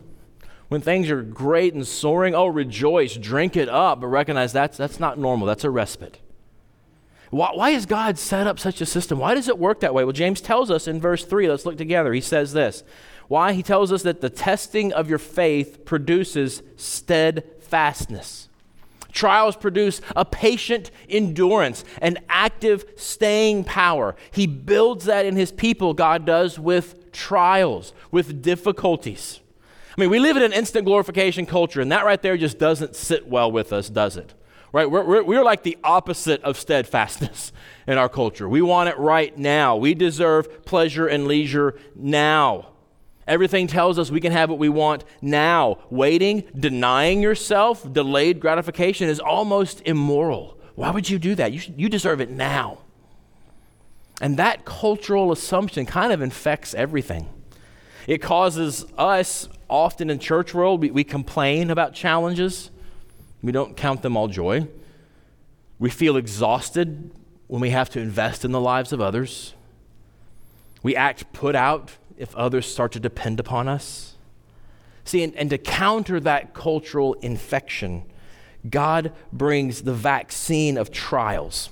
When 0.73 0.81
things 0.81 1.11
are 1.11 1.21
great 1.21 1.75
and 1.75 1.85
soaring, 1.85 2.33
oh, 2.33 2.47
rejoice, 2.47 3.15
drink 3.15 3.55
it 3.55 3.69
up, 3.69 4.01
but 4.01 4.07
recognize 4.07 4.53
that's, 4.53 4.75
that's 4.75 4.99
not 4.99 5.19
normal. 5.19 5.45
That's 5.45 5.63
a 5.63 5.69
respite. 5.69 6.17
Why, 7.29 7.51
why 7.53 7.69
has 7.69 7.85
God 7.85 8.17
set 8.17 8.47
up 8.47 8.57
such 8.57 8.81
a 8.81 8.87
system? 8.87 9.19
Why 9.19 9.35
does 9.35 9.47
it 9.47 9.59
work 9.59 9.81
that 9.81 9.93
way? 9.93 10.03
Well, 10.03 10.13
James 10.13 10.41
tells 10.41 10.71
us 10.71 10.87
in 10.87 10.99
verse 10.99 11.25
3. 11.25 11.47
Let's 11.47 11.67
look 11.67 11.77
together. 11.77 12.11
He 12.11 12.21
says 12.21 12.53
this. 12.53 12.83
Why? 13.27 13.53
He 13.53 13.61
tells 13.61 13.91
us 13.91 14.01
that 14.01 14.21
the 14.21 14.31
testing 14.31 14.91
of 14.91 15.07
your 15.07 15.19
faith 15.19 15.85
produces 15.85 16.63
steadfastness. 16.75 18.49
Trials 19.11 19.55
produce 19.55 20.01
a 20.15 20.25
patient 20.25 20.89
endurance, 21.07 21.85
an 22.01 22.17
active 22.29 22.83
staying 22.95 23.65
power. 23.65 24.15
He 24.31 24.47
builds 24.47 25.05
that 25.05 25.27
in 25.27 25.35
his 25.35 25.51
people, 25.51 25.93
God 25.93 26.25
does, 26.25 26.57
with 26.57 27.11
trials, 27.11 27.93
with 28.09 28.41
difficulties. 28.41 29.39
I 29.95 30.01
mean, 30.01 30.09
we 30.09 30.19
live 30.19 30.37
in 30.37 30.43
an 30.43 30.53
instant 30.53 30.85
glorification 30.85 31.45
culture, 31.45 31.79
and 31.79 31.91
that 31.91 32.03
right 32.03 32.21
there 32.21 32.35
just 32.35 32.57
doesn't 32.57 32.95
sit 32.95 33.27
well 33.27 33.51
with 33.51 33.71
us, 33.71 33.89
does 33.89 34.17
it? 34.17 34.33
Right? 34.71 34.89
We're, 34.89 35.03
we're, 35.03 35.23
we're 35.23 35.43
like 35.43 35.61
the 35.61 35.77
opposite 35.83 36.41
of 36.41 36.57
steadfastness 36.57 37.51
in 37.87 37.99
our 37.99 38.09
culture. 38.09 38.49
We 38.49 38.61
want 38.61 38.89
it 38.89 38.97
right 38.97 39.37
now. 39.37 39.75
We 39.75 39.93
deserve 39.93 40.65
pleasure 40.65 41.05
and 41.05 41.27
leisure 41.27 41.77
now. 41.95 42.69
Everything 43.27 43.67
tells 43.67 43.99
us 43.99 44.09
we 44.09 44.19
can 44.19 44.31
have 44.31 44.49
what 44.49 44.59
we 44.59 44.69
want 44.69 45.05
now. 45.21 45.77
Waiting, 45.89 46.43
denying 46.59 47.21
yourself, 47.21 47.91
delayed 47.93 48.39
gratification 48.39 49.07
is 49.07 49.19
almost 49.19 49.81
immoral. 49.85 50.57
Why 50.75 50.89
would 50.89 51.09
you 51.09 51.19
do 51.19 51.35
that? 51.35 51.53
You, 51.53 51.59
should, 51.59 51.79
you 51.79 51.87
deserve 51.87 52.19
it 52.19 52.31
now. 52.31 52.79
And 54.21 54.37
that 54.37 54.65
cultural 54.65 55.31
assumption 55.31 55.85
kind 55.85 56.11
of 56.11 56.21
infects 56.21 56.73
everything. 56.73 57.29
It 58.07 58.21
causes 58.21 58.85
us, 58.97 59.47
often 59.73 60.11
in 60.11 60.19
church 60.19 60.53
world, 60.53 60.81
we, 60.81 60.91
we 60.91 61.03
complain 61.03 61.71
about 61.71 61.95
challenges. 61.95 62.69
We 63.41 63.51
don't 63.51 63.75
count 63.75 64.03
them 64.03 64.15
all 64.15 64.27
joy. 64.27 64.67
We 65.79 65.89
feel 65.89 66.15
exhausted 66.15 67.11
when 67.47 67.59
we 67.59 67.71
have 67.71 67.89
to 67.89 67.99
invest 67.99 68.45
in 68.45 68.51
the 68.51 68.59
lives 68.59 68.93
of 68.93 69.01
others. 69.01 69.55
We 70.83 70.95
act 70.95 71.33
put 71.33 71.55
out 71.55 71.91
if 72.17 72.35
others 72.35 72.67
start 72.71 72.91
to 72.91 72.99
depend 72.99 73.39
upon 73.39 73.67
us. 73.67 74.15
See, 75.05 75.23
and, 75.23 75.35
and 75.35 75.49
to 75.49 75.57
counter 75.57 76.19
that 76.19 76.53
cultural 76.53 77.15
infection, 77.15 78.03
God 78.69 79.11
brings 79.33 79.81
the 79.81 79.93
vaccine 79.93 80.77
of 80.77 80.91
trials 80.91 81.69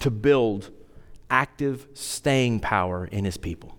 to 0.00 0.10
build 0.10 0.70
active 1.30 1.86
staying 1.94 2.60
power 2.60 3.06
in 3.06 3.24
his 3.24 3.38
people. 3.38 3.71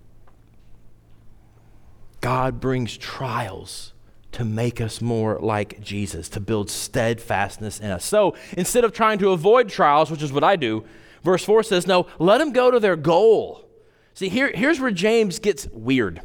God 2.23 2.61
brings 2.61 2.95
trials 2.95 3.91
to 4.31 4.45
make 4.45 4.79
us 4.79 5.01
more 5.01 5.37
like 5.41 5.81
Jesus, 5.81 6.29
to 6.29 6.39
build 6.39 6.69
steadfastness 6.69 7.81
in 7.81 7.91
us. 7.91 8.05
So 8.05 8.33
instead 8.53 8.85
of 8.85 8.93
trying 8.93 9.19
to 9.19 9.31
avoid 9.31 9.67
trials, 9.67 10.09
which 10.09 10.23
is 10.23 10.31
what 10.31 10.41
I 10.41 10.55
do, 10.55 10.85
verse 11.21 11.43
4 11.43 11.63
says, 11.63 11.85
no, 11.85 12.07
let 12.19 12.37
them 12.37 12.53
go 12.53 12.71
to 12.71 12.79
their 12.79 12.95
goal. 12.95 13.67
See, 14.13 14.29
here, 14.29 14.49
here's 14.55 14.79
where 14.79 14.89
James 14.89 15.37
gets 15.39 15.67
weird. 15.73 16.21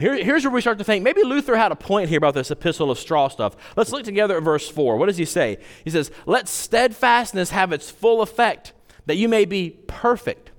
Here, 0.00 0.16
here's 0.16 0.44
where 0.44 0.50
we 0.50 0.62
start 0.62 0.78
to 0.78 0.84
think 0.84 1.04
maybe 1.04 1.22
Luther 1.22 1.56
had 1.56 1.72
a 1.72 1.76
point 1.76 2.08
here 2.08 2.16
about 2.18 2.32
this 2.32 2.50
epistle 2.50 2.90
of 2.90 2.98
straw 2.98 3.28
stuff. 3.28 3.54
Let's 3.76 3.92
look 3.92 4.04
together 4.04 4.38
at 4.38 4.42
verse 4.42 4.66
4. 4.70 4.96
What 4.96 5.06
does 5.06 5.18
he 5.18 5.26
say? 5.26 5.58
He 5.84 5.90
says, 5.90 6.10
Let 6.24 6.48
steadfastness 6.48 7.50
have 7.50 7.70
its 7.70 7.90
full 7.90 8.22
effect, 8.22 8.72
that 9.04 9.16
you 9.16 9.28
may 9.28 9.44
be 9.44 9.76
perfect 9.88 10.52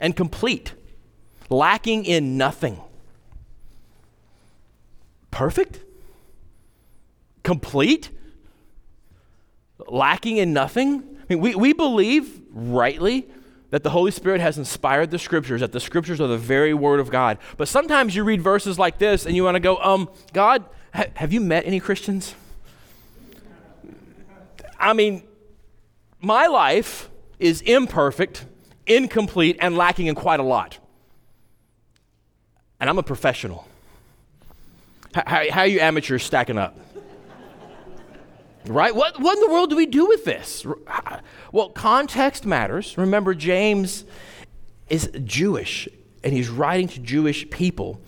and 0.00 0.16
complete, 0.16 0.72
lacking 1.48 2.06
in 2.06 2.36
nothing. 2.36 2.80
Perfect? 5.38 5.78
Complete? 7.44 8.10
Lacking 9.86 10.38
in 10.38 10.52
nothing? 10.52 11.04
I 11.16 11.24
mean, 11.28 11.38
we, 11.40 11.54
we 11.54 11.72
believe 11.72 12.40
rightly 12.50 13.28
that 13.70 13.84
the 13.84 13.90
Holy 13.90 14.10
Spirit 14.10 14.40
has 14.40 14.58
inspired 14.58 15.12
the 15.12 15.18
scriptures, 15.20 15.60
that 15.60 15.70
the 15.70 15.78
scriptures 15.78 16.20
are 16.20 16.26
the 16.26 16.36
very 16.36 16.74
word 16.74 16.98
of 16.98 17.08
God. 17.12 17.38
But 17.56 17.68
sometimes 17.68 18.16
you 18.16 18.24
read 18.24 18.42
verses 18.42 18.80
like 18.80 18.98
this 18.98 19.26
and 19.26 19.36
you 19.36 19.44
want 19.44 19.54
to 19.54 19.60
go, 19.60 19.76
um, 19.76 20.10
God, 20.32 20.64
ha- 20.92 21.06
have 21.14 21.32
you 21.32 21.40
met 21.40 21.64
any 21.66 21.78
Christians? 21.78 22.34
I 24.76 24.92
mean, 24.92 25.22
my 26.20 26.48
life 26.48 27.10
is 27.38 27.60
imperfect, 27.60 28.44
incomplete, 28.88 29.56
and 29.60 29.76
lacking 29.76 30.08
in 30.08 30.16
quite 30.16 30.40
a 30.40 30.42
lot. 30.42 30.78
And 32.80 32.90
I'm 32.90 32.98
a 32.98 33.04
professional. 33.04 33.67
How, 35.14 35.50
how 35.50 35.60
are 35.60 35.66
you 35.66 35.80
amateurs 35.80 36.22
stacking 36.22 36.58
up? 36.58 36.76
right? 38.66 38.94
What, 38.94 39.20
what 39.20 39.36
in 39.36 39.44
the 39.44 39.50
world 39.50 39.70
do 39.70 39.76
we 39.76 39.86
do 39.86 40.06
with 40.06 40.24
this? 40.24 40.66
Well, 41.52 41.70
context 41.70 42.44
matters. 42.44 42.96
Remember, 42.98 43.34
James 43.34 44.04
is 44.88 45.10
Jewish, 45.24 45.88
and 46.22 46.32
he's 46.32 46.48
writing 46.48 46.88
to 46.88 47.00
Jewish 47.00 47.48
people 47.50 48.00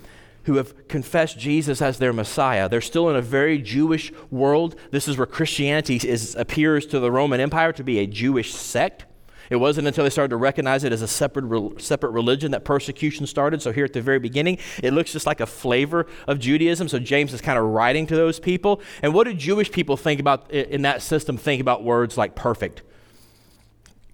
who 0.45 0.57
have 0.57 0.89
confessed 0.89 1.39
Jesus 1.39 1.83
as 1.83 1.99
their 1.99 2.13
Messiah. 2.13 2.69
They're 2.69 2.81
still 2.81 3.11
in 3.11 3.17
a 3.17 3.23
very 3.23 3.59
Jewish 3.59 4.13
world. 4.31 4.75
This 4.91 5.07
is 5.07 5.17
where 5.17 5.27
Christianity 5.27 5.97
is, 5.97 6.35
appears 6.35 6.87
to 6.87 6.99
the 6.99 7.11
Roman 7.11 7.41
Empire 7.41 7.73
to 7.73 7.85
be 7.85 7.99
a 7.99 8.07
Jewish 8.07 8.55
sect. 8.55 9.05
It 9.51 9.57
wasn't 9.57 9.89
until 9.89 10.05
they 10.05 10.11
started 10.11 10.31
to 10.31 10.37
recognize 10.37 10.85
it 10.85 10.93
as 10.93 11.03
a 11.03 11.09
separate, 11.09 11.83
separate 11.83 12.11
religion 12.11 12.53
that 12.53 12.65
persecution 12.65 13.27
started. 13.27 13.61
So, 13.61 13.73
here 13.73 13.85
at 13.85 13.93
the 13.93 14.01
very 14.01 14.21
beginning, 14.21 14.59
it 14.83 14.93
looks 14.93 15.13
just 15.13 15.27
like 15.27 15.41
a 15.41 15.47
flavor 15.47 16.07
of 16.29 16.39
Judaism. 16.39 16.89
So, 16.89 17.01
James 17.01 17.35
is 17.35 17.41
kind 17.41 17.59
of 17.59 17.65
writing 17.65 18.07
to 18.07 18.15
those 18.15 18.39
people. 18.39 18.81
And 19.03 19.13
what 19.13 19.25
do 19.25 19.35
Jewish 19.35 19.73
people 19.73 19.97
think 19.97 20.21
about 20.21 20.51
in 20.53 20.83
that 20.83 21.03
system? 21.03 21.37
Think 21.37 21.61
about 21.61 21.83
words 21.83 22.17
like 22.17 22.37
perfect, 22.37 22.83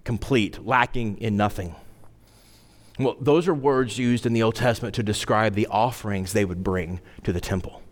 complete, 0.03 0.65
lacking 0.65 1.19
in 1.19 1.37
nothing. 1.37 1.75
Well, 2.97 3.15
those 3.21 3.47
are 3.47 3.53
words 3.53 3.99
used 3.99 4.25
in 4.25 4.33
the 4.33 4.41
Old 4.41 4.55
Testament 4.55 4.95
to 4.95 5.03
describe 5.03 5.53
the 5.53 5.67
offerings 5.67 6.33
they 6.33 6.45
would 6.45 6.63
bring 6.63 6.99
to 7.23 7.31
the 7.31 7.39
temple 7.39 7.83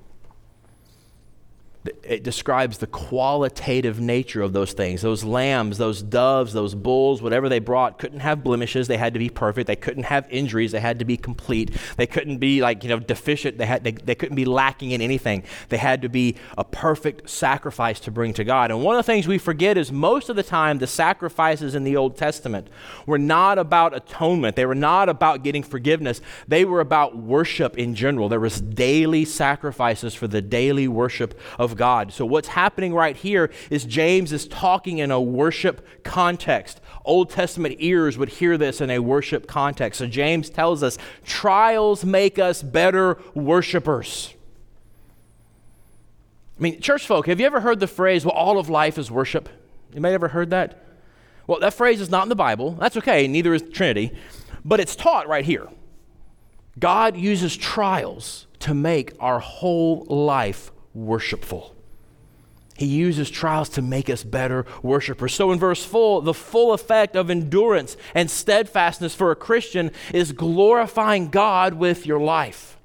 it 2.03 2.23
describes 2.23 2.77
the 2.77 2.87
qualitative 2.87 3.99
nature 3.99 4.41
of 4.41 4.53
those 4.53 4.73
things. 4.73 5.01
Those 5.01 5.23
lambs, 5.23 5.77
those 5.77 6.01
doves, 6.01 6.53
those 6.53 6.75
bulls, 6.75 7.21
whatever 7.21 7.49
they 7.49 7.59
brought 7.59 7.99
couldn't 7.99 8.21
have 8.21 8.43
blemishes. 8.43 8.87
They 8.87 8.97
had 8.97 9.13
to 9.13 9.19
be 9.19 9.29
perfect. 9.29 9.67
They 9.67 9.75
couldn't 9.75 10.03
have 10.03 10.27
injuries. 10.29 10.71
They 10.71 10.79
had 10.79 10.99
to 10.99 11.05
be 11.05 11.17
complete. 11.17 11.75
They 11.97 12.07
couldn't 12.07 12.37
be 12.37 12.61
like, 12.61 12.83
you 12.83 12.89
know, 12.89 12.99
deficient. 12.99 13.57
They, 13.57 13.65
had, 13.65 13.83
they, 13.83 13.91
they 13.91 14.15
couldn't 14.15 14.35
be 14.35 14.45
lacking 14.45 14.91
in 14.91 15.01
anything. 15.01 15.43
They 15.69 15.77
had 15.77 16.01
to 16.01 16.09
be 16.09 16.35
a 16.57 16.63
perfect 16.63 17.29
sacrifice 17.29 17.99
to 18.01 18.11
bring 18.11 18.33
to 18.33 18.43
God. 18.43 18.71
And 18.71 18.81
one 18.81 18.95
of 18.95 19.05
the 19.05 19.11
things 19.11 19.27
we 19.27 19.37
forget 19.37 19.77
is 19.77 19.91
most 19.91 20.29
of 20.29 20.35
the 20.35 20.43
time 20.43 20.79
the 20.79 20.87
sacrifices 20.87 21.75
in 21.75 21.83
the 21.83 21.95
Old 21.97 22.17
Testament 22.17 22.69
were 23.05 23.19
not 23.19 23.57
about 23.57 23.95
atonement. 23.95 24.55
They 24.55 24.65
were 24.65 24.75
not 24.75 25.09
about 25.09 25.43
getting 25.43 25.63
forgiveness. 25.63 26.21
They 26.47 26.65
were 26.65 26.79
about 26.79 27.17
worship 27.17 27.77
in 27.77 27.95
general. 27.95 28.29
There 28.29 28.39
was 28.39 28.61
daily 28.61 29.25
sacrifices 29.25 30.15
for 30.15 30.27
the 30.27 30.41
daily 30.41 30.87
worship 30.87 31.39
of 31.59 31.74
God. 31.75 32.11
So, 32.11 32.25
what's 32.25 32.49
happening 32.49 32.93
right 32.93 33.15
here 33.15 33.51
is 33.69 33.85
James 33.85 34.31
is 34.31 34.47
talking 34.47 34.97
in 34.97 35.11
a 35.11 35.21
worship 35.21 35.85
context. 36.03 36.81
Old 37.03 37.29
Testament 37.29 37.75
ears 37.79 38.17
would 38.17 38.29
hear 38.29 38.57
this 38.57 38.81
in 38.81 38.89
a 38.89 38.99
worship 38.99 39.47
context. 39.47 39.99
So, 39.99 40.07
James 40.07 40.49
tells 40.49 40.83
us 40.83 40.97
trials 41.23 42.03
make 42.03 42.39
us 42.39 42.63
better 42.63 43.17
worshipers. 43.33 44.33
I 46.57 46.63
mean, 46.63 46.79
church 46.79 47.05
folk, 47.05 47.27
have 47.27 47.39
you 47.39 47.45
ever 47.45 47.59
heard 47.59 47.79
the 47.79 47.87
phrase, 47.87 48.23
well, 48.25 48.33
all 48.33 48.57
of 48.57 48.69
life 48.69 48.97
is 48.97 49.11
worship? 49.11 49.49
You 49.93 50.01
may 50.01 50.09
have 50.09 50.15
ever 50.15 50.29
heard 50.29 50.51
that? 50.51 50.81
Well, 51.47 51.59
that 51.59 51.73
phrase 51.73 52.01
is 52.01 52.09
not 52.09 52.23
in 52.23 52.29
the 52.29 52.35
Bible. 52.35 52.71
That's 52.71 52.97
okay, 52.97 53.27
neither 53.27 53.53
is 53.53 53.61
Trinity. 53.73 54.11
But 54.63 54.79
it's 54.79 54.95
taught 54.95 55.27
right 55.27 55.45
here. 55.45 55.67
God 56.79 57.15
uses 57.15 57.55
trials 57.55 58.47
to 58.59 58.73
make 58.73 59.13
our 59.19 59.39
whole 59.39 60.05
life 60.05 60.71
worshipful. 60.95 61.75
He 62.77 62.87
uses 62.87 63.29
trials 63.29 63.69
to 63.69 63.81
make 63.81 64.09
us 64.09 64.23
better 64.23 64.65
worshipers. 64.81 65.33
So 65.33 65.51
in 65.51 65.59
verse 65.59 65.85
4, 65.85 66.23
the 66.23 66.33
full 66.33 66.73
effect 66.73 67.15
of 67.15 67.29
endurance 67.29 67.95
and 68.13 68.29
steadfastness 68.29 69.15
for 69.15 69.31
a 69.31 69.35
Christian 69.35 69.91
is 70.13 70.33
glorifying 70.33 71.29
God 71.29 71.75
with 71.75 72.05
your 72.05 72.19
life. 72.19 72.77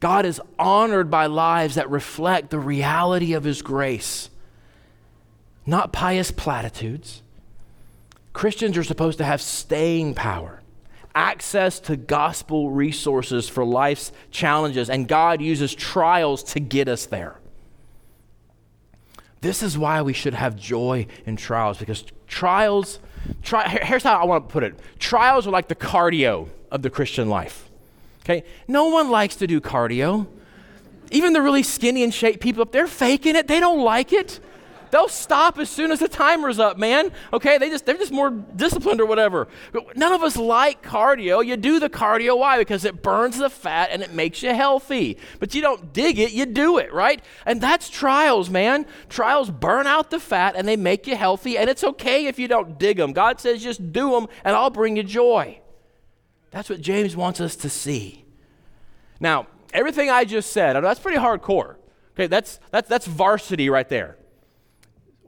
God 0.00 0.26
is 0.26 0.40
honored 0.58 1.10
by 1.10 1.26
lives 1.26 1.76
that 1.76 1.90
reflect 1.90 2.50
the 2.50 2.58
reality 2.58 3.32
of 3.32 3.44
His 3.44 3.62
grace, 3.62 4.28
not 5.66 5.92
pious 5.92 6.30
platitudes. 6.30 7.22
Christians 8.32 8.76
are 8.76 8.84
supposed 8.84 9.18
to 9.18 9.24
have 9.24 9.40
staying 9.40 10.14
power 10.14 10.57
access 11.18 11.80
to 11.80 11.96
gospel 11.96 12.70
resources 12.70 13.48
for 13.48 13.64
life's 13.64 14.12
challenges, 14.30 14.88
and 14.88 15.08
God 15.08 15.42
uses 15.42 15.74
trials 15.74 16.44
to 16.44 16.60
get 16.60 16.86
us 16.86 17.06
there. 17.06 17.40
This 19.40 19.60
is 19.62 19.76
why 19.76 20.00
we 20.02 20.12
should 20.12 20.34
have 20.34 20.54
joy 20.54 21.08
in 21.26 21.34
trials 21.34 21.78
because 21.78 22.04
trials, 22.28 23.00
tri- 23.42 23.68
here's 23.82 24.04
how 24.04 24.14
I 24.14 24.24
want 24.24 24.48
to 24.48 24.52
put 24.52 24.62
it 24.62 24.78
trials 25.00 25.46
are 25.46 25.50
like 25.50 25.66
the 25.66 25.74
cardio 25.74 26.48
of 26.70 26.82
the 26.82 26.90
Christian 26.90 27.28
life. 27.28 27.68
Okay? 28.24 28.44
No 28.68 28.84
one 28.86 29.10
likes 29.10 29.34
to 29.36 29.48
do 29.48 29.60
cardio. 29.60 30.28
Even 31.10 31.32
the 31.32 31.42
really 31.42 31.64
skinny 31.64 32.04
and 32.04 32.14
shape 32.14 32.40
people 32.40 32.62
up 32.62 32.70
there 32.70 32.86
faking 32.86 33.34
it, 33.34 33.48
they 33.48 33.58
don't 33.58 33.82
like 33.82 34.12
it. 34.12 34.38
They'll 34.90 35.08
stop 35.08 35.58
as 35.58 35.70
soon 35.70 35.90
as 35.90 36.00
the 36.00 36.08
timer's 36.08 36.58
up, 36.58 36.78
man. 36.78 37.12
Okay, 37.32 37.58
they 37.58 37.70
just 37.70 37.86
they're 37.86 37.96
just 37.96 38.12
more 38.12 38.30
disciplined 38.30 39.00
or 39.00 39.06
whatever. 39.06 39.48
But 39.72 39.96
none 39.96 40.12
of 40.12 40.22
us 40.22 40.36
like 40.36 40.82
cardio. 40.82 41.44
You 41.44 41.56
do 41.56 41.78
the 41.80 41.90
cardio 41.90 42.38
why? 42.38 42.58
Because 42.58 42.84
it 42.84 43.02
burns 43.02 43.38
the 43.38 43.50
fat 43.50 43.90
and 43.92 44.02
it 44.02 44.12
makes 44.12 44.42
you 44.42 44.54
healthy. 44.54 45.18
But 45.38 45.54
you 45.54 45.60
don't 45.60 45.92
dig 45.92 46.18
it, 46.18 46.32
you 46.32 46.46
do 46.46 46.78
it, 46.78 46.92
right? 46.92 47.22
And 47.46 47.60
that's 47.60 47.90
trials, 47.90 48.50
man. 48.50 48.86
Trials 49.08 49.50
burn 49.50 49.86
out 49.86 50.10
the 50.10 50.20
fat 50.20 50.54
and 50.56 50.66
they 50.66 50.76
make 50.76 51.06
you 51.06 51.16
healthy, 51.16 51.58
and 51.58 51.68
it's 51.68 51.84
okay 51.84 52.26
if 52.26 52.38
you 52.38 52.48
don't 52.48 52.78
dig 52.78 52.96
them. 52.96 53.12
God 53.12 53.40
says 53.40 53.62
just 53.62 53.92
do 53.92 54.10
them 54.12 54.26
and 54.44 54.54
I'll 54.54 54.70
bring 54.70 54.96
you 54.96 55.02
joy. 55.02 55.60
That's 56.50 56.70
what 56.70 56.80
James 56.80 57.16
wants 57.16 57.40
us 57.40 57.56
to 57.56 57.68
see. 57.68 58.24
Now, 59.20 59.46
everything 59.72 60.10
I 60.10 60.24
just 60.24 60.52
said, 60.52 60.80
that's 60.82 61.00
pretty 61.00 61.18
hardcore. 61.18 61.76
Okay, 62.14 62.26
that's 62.26 62.58
that's 62.70 62.88
that's 62.88 63.06
varsity 63.06 63.70
right 63.70 63.88
there. 63.88 64.16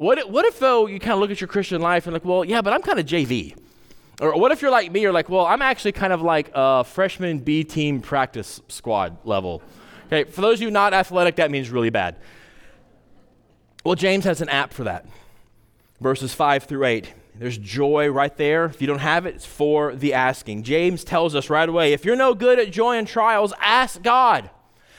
What 0.01 0.31
what 0.31 0.47
if, 0.47 0.59
though, 0.59 0.87
you 0.87 0.99
kind 0.99 1.13
of 1.13 1.19
look 1.19 1.31
at 1.31 1.43
your 1.43 1.49
Christian 1.49 1.83
life 1.83 2.07
and 2.07 2.15
like, 2.15 2.25
well, 2.25 2.43
yeah, 2.43 2.63
but 2.63 2.73
I'm 2.73 2.81
kind 2.81 2.99
of 2.99 3.05
JV. 3.05 3.55
Or 4.19 4.35
what 4.35 4.51
if 4.51 4.63
you're 4.63 4.71
like 4.71 4.91
me, 4.91 5.03
you're 5.03 5.13
like, 5.13 5.29
well, 5.29 5.45
I'm 5.45 5.61
actually 5.61 5.93
kind 5.93 6.11
of 6.11 6.23
like 6.23 6.51
a 6.55 6.85
freshman 6.85 7.41
B 7.41 7.65
team 7.65 8.01
practice 8.01 8.63
squad 8.69 9.19
level. 9.25 9.63
Okay, 10.07 10.25
for 10.25 10.41
those 10.41 10.57
of 10.57 10.63
you 10.63 10.71
not 10.71 10.95
athletic, 10.95 11.37
that 11.37 11.51
means 11.51 11.69
really 11.69 11.91
bad. 11.91 12.17
Well, 13.85 13.95
James 13.95 14.25
has 14.25 14.41
an 14.41 14.49
app 14.49 14.73
for 14.73 14.85
that. 14.85 15.05
Verses 16.01 16.33
5 16.33 16.65
through 16.65 16.87
8. 16.87 17.13
There's 17.35 17.59
joy 17.59 18.09
right 18.09 18.35
there. 18.39 18.65
If 18.65 18.81
you 18.81 18.87
don't 18.87 19.01
have 19.01 19.27
it, 19.27 19.35
it's 19.35 19.45
for 19.45 19.95
the 19.95 20.15
asking. 20.15 20.63
James 20.63 21.05
tells 21.05 21.35
us 21.35 21.51
right 21.51 21.69
away 21.69 21.93
if 21.93 22.07
you're 22.07 22.17
no 22.17 22.33
good 22.33 22.59
at 22.59 22.71
joy 22.73 22.97
and 22.97 23.07
trials, 23.07 23.53
ask 23.61 24.01
God. 24.01 24.49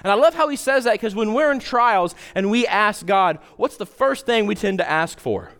And 0.03 0.11
I 0.11 0.15
love 0.15 0.33
how 0.33 0.47
he 0.47 0.55
says 0.55 0.85
that 0.85 0.93
because 0.93 1.15
when 1.15 1.33
we're 1.33 1.51
in 1.51 1.59
trials 1.59 2.15
and 2.33 2.49
we 2.49 2.65
ask 2.65 3.05
God, 3.05 3.39
what's 3.57 3.77
the 3.77 3.85
first 3.85 4.25
thing 4.25 4.45
we 4.45 4.55
tend 4.55 4.79
to 4.79 4.89
ask 4.89 5.19
for? 5.19 5.51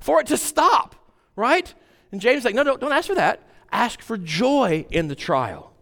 For 0.00 0.20
it 0.20 0.26
to 0.28 0.36
stop, 0.36 0.94
right? 1.36 1.72
And 2.12 2.20
James 2.20 2.44
like, 2.44 2.54
no, 2.54 2.62
no, 2.62 2.76
don't 2.76 2.92
ask 2.92 3.08
for 3.08 3.14
that. 3.14 3.42
Ask 3.70 4.00
for 4.00 4.16
joy 4.16 4.86
in 4.90 5.08
the 5.08 5.14
trial. 5.14 5.72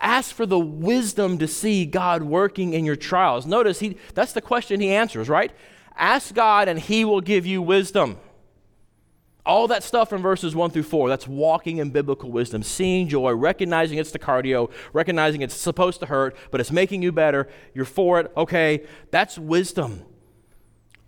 Ask 0.00 0.34
for 0.34 0.46
the 0.46 0.58
wisdom 0.58 1.38
to 1.38 1.46
see 1.46 1.86
God 1.86 2.22
working 2.22 2.72
in 2.72 2.84
your 2.84 2.96
trials. 2.96 3.46
Notice 3.46 3.80
he 3.80 3.96
that's 4.14 4.32
the 4.32 4.40
question 4.40 4.80
he 4.80 4.90
answers, 4.90 5.28
right? 5.28 5.52
Ask 5.96 6.34
God 6.34 6.68
and 6.68 6.78
he 6.78 7.04
will 7.04 7.20
give 7.20 7.46
you 7.46 7.62
wisdom. 7.62 8.18
All 9.46 9.68
that 9.68 9.82
stuff 9.82 10.08
from 10.08 10.22
verses 10.22 10.54
1 10.54 10.70
through 10.70 10.84
4, 10.84 11.08
that's 11.08 11.28
walking 11.28 11.76
in 11.76 11.90
biblical 11.90 12.30
wisdom, 12.30 12.62
seeing 12.62 13.08
joy, 13.08 13.32
recognizing 13.32 13.98
it's 13.98 14.10
the 14.10 14.18
cardio, 14.18 14.70
recognizing 14.94 15.42
it's 15.42 15.54
supposed 15.54 16.00
to 16.00 16.06
hurt, 16.06 16.34
but 16.50 16.60
it's 16.60 16.72
making 16.72 17.02
you 17.02 17.12
better. 17.12 17.48
You're 17.74 17.84
for 17.84 18.20
it. 18.20 18.32
Okay, 18.36 18.86
that's 19.10 19.38
wisdom. 19.38 20.02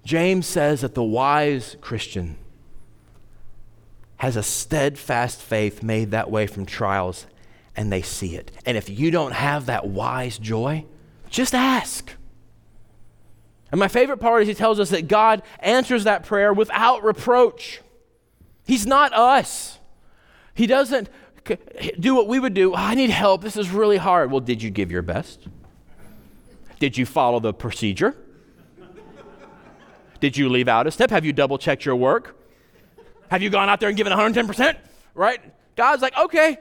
James 0.05 0.47
says 0.47 0.83
that 0.83 0.95
the 0.95 1.03
wise 1.03 1.77
Christian 1.81 2.37
has 4.19 4.37
a 4.37 4.43
steadfast 4.43 5.41
faith 5.41 5.83
made 5.83 6.11
that 6.11 6.31
way 6.31 6.47
from 6.47 6.67
trials, 6.67 7.27
and 7.75 7.91
they 7.91 8.03
see 8.03 8.37
it. 8.37 8.51
And 8.65 8.77
if 8.77 8.91
you 8.91 9.11
don't 9.11 9.33
have 9.33 9.67
that 9.67 9.87
wise 9.87 10.39
joy, 10.39 10.85
just 11.29 11.55
ask. 11.55 12.13
And 13.73 13.79
my 13.79 13.89
favorite 13.89 14.19
part 14.19 14.43
is 14.43 14.49
he 14.49 14.55
tells 14.55 14.79
us 14.79 14.91
that 14.91 15.09
God 15.09 15.43
answers 15.59 16.05
that 16.05 16.25
prayer 16.25 16.53
without 16.53 17.03
reproach. 17.03 17.81
He's 18.67 18.87
not 18.87 19.15
us. 19.15 19.79
He 20.53 20.67
doesn't 20.67 21.09
do 21.99 22.15
what 22.15 22.27
we 22.27 22.41
would 22.41 22.53
do. 22.53 22.73
Oh, 22.73 22.77
I 22.77 22.95
need 22.95 23.11
help. 23.11 23.43
This 23.43 23.57
is 23.57 23.71
really 23.71 23.97
hard. 23.97 24.31
Well, 24.31 24.41
did 24.41 24.63
you 24.63 24.71
give 24.71 24.91
your 24.91 25.03
best? 25.03 25.47
Did 26.79 26.99
you 26.99 27.07
follow 27.07 27.41
the 27.41 27.55
procedure? 27.55 28.17
Did 30.19 30.37
you 30.37 30.49
leave 30.49 30.67
out 30.67 30.87
a 30.87 30.91
step? 30.91 31.11
Have 31.11 31.25
you 31.25 31.33
double 31.33 31.59
checked 31.59 31.85
your 31.85 31.97
work? 31.97 32.37
Have 33.31 33.43
you 33.43 33.51
gone 33.51 33.69
out 33.69 33.81
there 33.81 33.89
and 33.89 33.97
given 33.97 34.13
110%? 34.13 34.77
Right? 35.15 35.41
God's 35.77 36.03
like, 36.03 36.17
okay, 36.17 36.59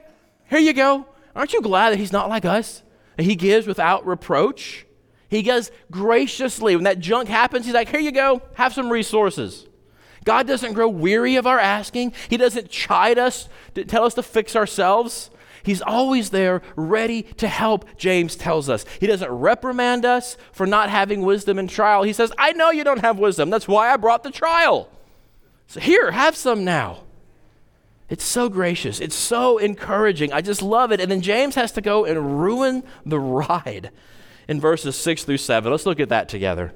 here 0.48 0.58
you 0.58 0.72
go. 0.72 1.06
Aren't 1.34 1.52
you 1.52 1.60
glad 1.60 1.90
that 1.90 1.98
He's 1.98 2.12
not 2.12 2.28
like 2.28 2.44
us? 2.44 2.82
That 3.16 3.24
He 3.24 3.34
gives 3.34 3.66
without 3.66 4.06
reproach? 4.06 4.86
He 5.28 5.42
gives 5.42 5.70
graciously. 5.90 6.76
When 6.76 6.84
that 6.84 7.00
junk 7.00 7.28
happens, 7.28 7.66
He's 7.66 7.74
like, 7.74 7.88
here 7.88 8.00
you 8.00 8.12
go, 8.12 8.42
have 8.54 8.72
some 8.72 8.90
resources. 8.90 9.66
God 10.26 10.46
doesn't 10.46 10.74
grow 10.74 10.88
weary 10.88 11.36
of 11.36 11.46
our 11.46 11.58
asking. 11.58 12.12
He 12.28 12.36
doesn't 12.36 12.68
chide 12.68 13.16
us 13.16 13.48
to 13.74 13.84
tell 13.84 14.04
us 14.04 14.14
to 14.14 14.22
fix 14.22 14.54
ourselves. 14.56 15.30
He's 15.62 15.80
always 15.80 16.30
there, 16.30 16.62
ready 16.74 17.22
to 17.22 17.48
help, 17.48 17.86
James 17.96 18.36
tells 18.36 18.68
us. 18.68 18.84
He 19.00 19.06
doesn't 19.06 19.30
reprimand 19.30 20.04
us 20.04 20.36
for 20.52 20.66
not 20.66 20.90
having 20.90 21.22
wisdom 21.22 21.58
in 21.58 21.68
trial. 21.68 22.02
He 22.02 22.12
says, 22.12 22.32
I 22.36 22.52
know 22.52 22.70
you 22.70 22.84
don't 22.84 23.00
have 23.00 23.18
wisdom. 23.18 23.50
That's 23.50 23.68
why 23.68 23.92
I 23.92 23.96
brought 23.96 24.24
the 24.24 24.30
trial. 24.30 24.88
So 25.68 25.80
here, 25.80 26.10
have 26.10 26.36
some 26.36 26.64
now. 26.64 27.04
It's 28.08 28.24
so 28.24 28.48
gracious. 28.48 29.00
It's 29.00 29.16
so 29.16 29.58
encouraging. 29.58 30.32
I 30.32 30.40
just 30.40 30.62
love 30.62 30.92
it. 30.92 31.00
And 31.00 31.10
then 31.10 31.20
James 31.20 31.54
has 31.54 31.72
to 31.72 31.80
go 31.80 32.04
and 32.04 32.40
ruin 32.40 32.84
the 33.04 33.18
ride 33.18 33.90
in 34.48 34.60
verses 34.60 34.96
6 34.96 35.24
through 35.24 35.38
7. 35.38 35.70
Let's 35.70 35.86
look 35.86 36.00
at 36.00 36.08
that 36.08 36.28
together. 36.28 36.72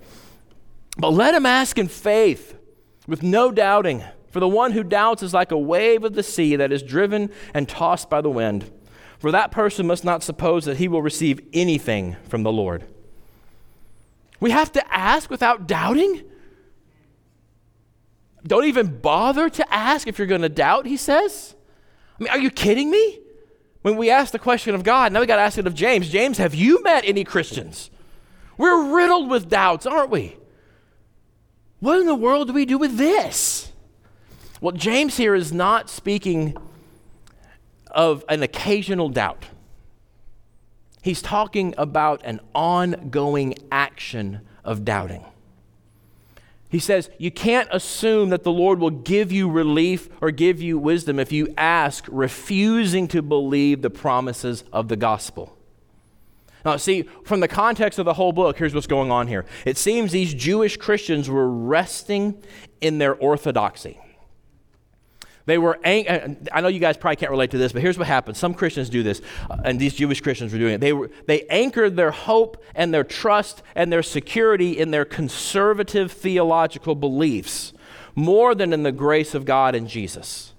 But 0.99 1.11
let 1.11 1.35
him 1.35 1.47
ask 1.47 1.79
in 1.79 1.89
faith 1.89 2.57
with 3.11 3.23
no 3.23 3.51
doubting. 3.51 4.05
For 4.31 4.41
the 4.41 4.49
one 4.49 4.73
who 4.73 4.85
doubts 4.85 5.23
is 5.23 5.35
like 5.35 5.51
a 5.51 5.59
wave 5.59 6.05
of 6.05 6.15
the 6.15 6.23
sea 6.23 6.57
that 6.57 6.73
is 6.73 6.83
driven 6.83 7.31
and 7.53 7.69
tossed 7.69 8.09
by 8.09 8.21
the 8.21 8.31
wind. 8.31 8.71
For 9.19 9.33
that 9.33 9.51
person 9.51 9.87
must 9.87 10.05
not 10.05 10.23
suppose 10.23 10.65
that 10.65 10.79
he 10.79 10.89
will 10.89 11.03
receive 11.03 11.41
anything 11.53 12.17
from 12.29 12.45
the 12.45 12.53
Lord. 12.53 12.85
We 14.39 14.53
have 14.53 14.73
to 14.73 14.95
ask 14.95 15.29
without 15.29 15.67
doubting? 15.67 16.23
Don't 18.45 18.65
even 18.65 19.01
bother 19.01 19.51
to 19.51 19.75
ask 19.75 20.07
if 20.07 20.17
you're 20.17 20.27
going 20.27 20.41
to 20.41 20.49
doubt, 20.49 20.87
he 20.87 20.97
says. 20.97 21.55
I 22.19 22.23
mean, 22.23 22.33
are 22.33 22.39
you 22.39 22.51
kidding 22.51 22.91
me? 22.91 23.19
When 23.83 23.97
we 23.97 24.11
ask 24.11 24.33
the 24.33 24.39
question 24.39 24.75
of 24.75 24.83
God, 24.83 25.13
now 25.13 25.21
we 25.21 25.27
got 25.27 25.37
to 25.37 25.43
ask 25.43 25.59
it 25.59 25.67
of 25.67 25.75
James. 25.75 26.09
James, 26.09 26.39
have 26.39 26.55
you 26.55 26.83
met 26.83 27.05
any 27.05 27.25
Christians? 27.25 27.91
We're 28.57 28.95
riddled 28.95 29.29
with 29.29 29.49
doubts, 29.49 29.87
aren't 29.87 30.11
we? 30.11 30.37
What 31.81 31.99
in 31.99 32.07
the 32.07 32.15
world 32.15 32.49
do 32.49 32.55
we 32.55 32.67
do 32.67 32.79
with 32.79 32.97
this? 32.97 33.73
Well, 34.61 34.73
James 34.73 35.17
here 35.17 35.35
is 35.35 35.53
not 35.53 35.89
speaking 35.89 36.57
of 37.91 38.25
an 38.29 38.43
occasional 38.43 39.09
doubt. 39.09 39.47
He's 41.03 41.23
talking 41.23 41.75
about 41.79 42.21
an 42.25 42.41
ongoing 42.55 43.55
action 43.73 44.43
of 44.63 44.85
doubting. 44.85 45.25
He 46.69 46.79
says, 46.79 47.11
You 47.19 47.31
can't 47.31 47.69
assume 47.73 48.29
that 48.29 48.45
the 48.45 48.53
Lord 48.53 48.79
will 48.79 48.91
give 48.91 49.33
you 49.33 49.51
relief 49.51 50.11
or 50.21 50.31
give 50.31 50.61
you 50.61 50.79
wisdom 50.79 51.19
if 51.19 51.33
you 51.33 51.53
ask, 51.57 52.05
refusing 52.09 53.09
to 53.09 53.23
believe 53.23 53.81
the 53.81 53.91
promises 53.91 54.63
of 54.73 54.89
the 54.89 54.97
gospel. 54.97 55.57
Now, 56.65 56.77
see, 56.77 57.03
from 57.25 57.41
the 57.41 57.49
context 57.49 57.99
of 57.99 58.05
the 58.05 58.15
whole 58.15 58.33
book, 58.33 58.59
here's 58.59 58.75
what's 58.75 58.87
going 58.87 59.11
on 59.11 59.27
here. 59.27 59.47
It 59.65 59.79
seems 59.79 60.13
these 60.13 60.35
Jewish 60.35 60.77
Christians 60.77 61.29
were 61.29 61.49
resting 61.49 62.43
in 62.81 62.99
their 62.99 63.15
orthodoxy. 63.15 63.99
They 65.47 65.59
were, 65.59 65.77
uh, 65.85 66.29
I 66.53 66.61
know 66.61 66.69
you 66.69 66.79
guys 66.79 66.97
probably 66.97 67.17
can't 67.17 67.31
relate 67.31 67.51
to 67.53 67.59
this, 67.59 67.73
but 67.73 67.83
here's 67.83 67.99
what 67.99 68.07
happens. 68.07 68.39
Some 68.39 68.55
Christians 68.55 68.89
do 68.89 69.03
this, 69.03 69.21
uh, 69.49 69.57
and 69.65 69.81
these 69.81 69.95
Jewish 69.95 70.21
Christians 70.21 70.53
were 70.53 70.59
doing 70.59 70.75
it. 70.75 70.81
They, 70.81 70.93
were, 70.93 71.11
they 71.27 71.47
anchored 71.49 71.97
their 71.97 72.11
hope 72.11 72.63
and 72.75 72.95
their 72.95 73.05
trust 73.05 73.63
and 73.75 73.93
their 73.93 74.03
security 74.03 74.79
in 74.79 74.91
their 74.91 75.05
conservative 75.05 76.13
theological 76.13 76.95
beliefs 76.95 77.73
more 78.15 78.55
than 78.55 78.73
in 78.73 78.83
the 78.83 78.93
grace 78.93 79.35
of 79.35 79.45
God 79.45 79.75
and 79.75 79.89
Jesus. 79.89 80.53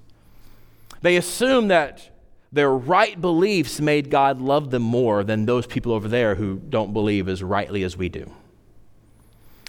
They 1.01 1.15
assumed 1.15 1.71
that 1.71 2.10
their 2.51 2.71
right 2.71 3.19
beliefs 3.19 3.79
made 3.79 4.09
God 4.09 4.41
love 4.41 4.71
them 4.71 4.81
more 4.81 5.23
than 5.23 5.45
those 5.45 5.65
people 5.65 5.93
over 5.93 6.07
there 6.07 6.35
who 6.35 6.57
don't 6.57 6.91
believe 6.91 7.29
as 7.29 7.41
rightly 7.41 7.83
as 7.83 7.95
we 7.95 8.09
do. 8.09 8.29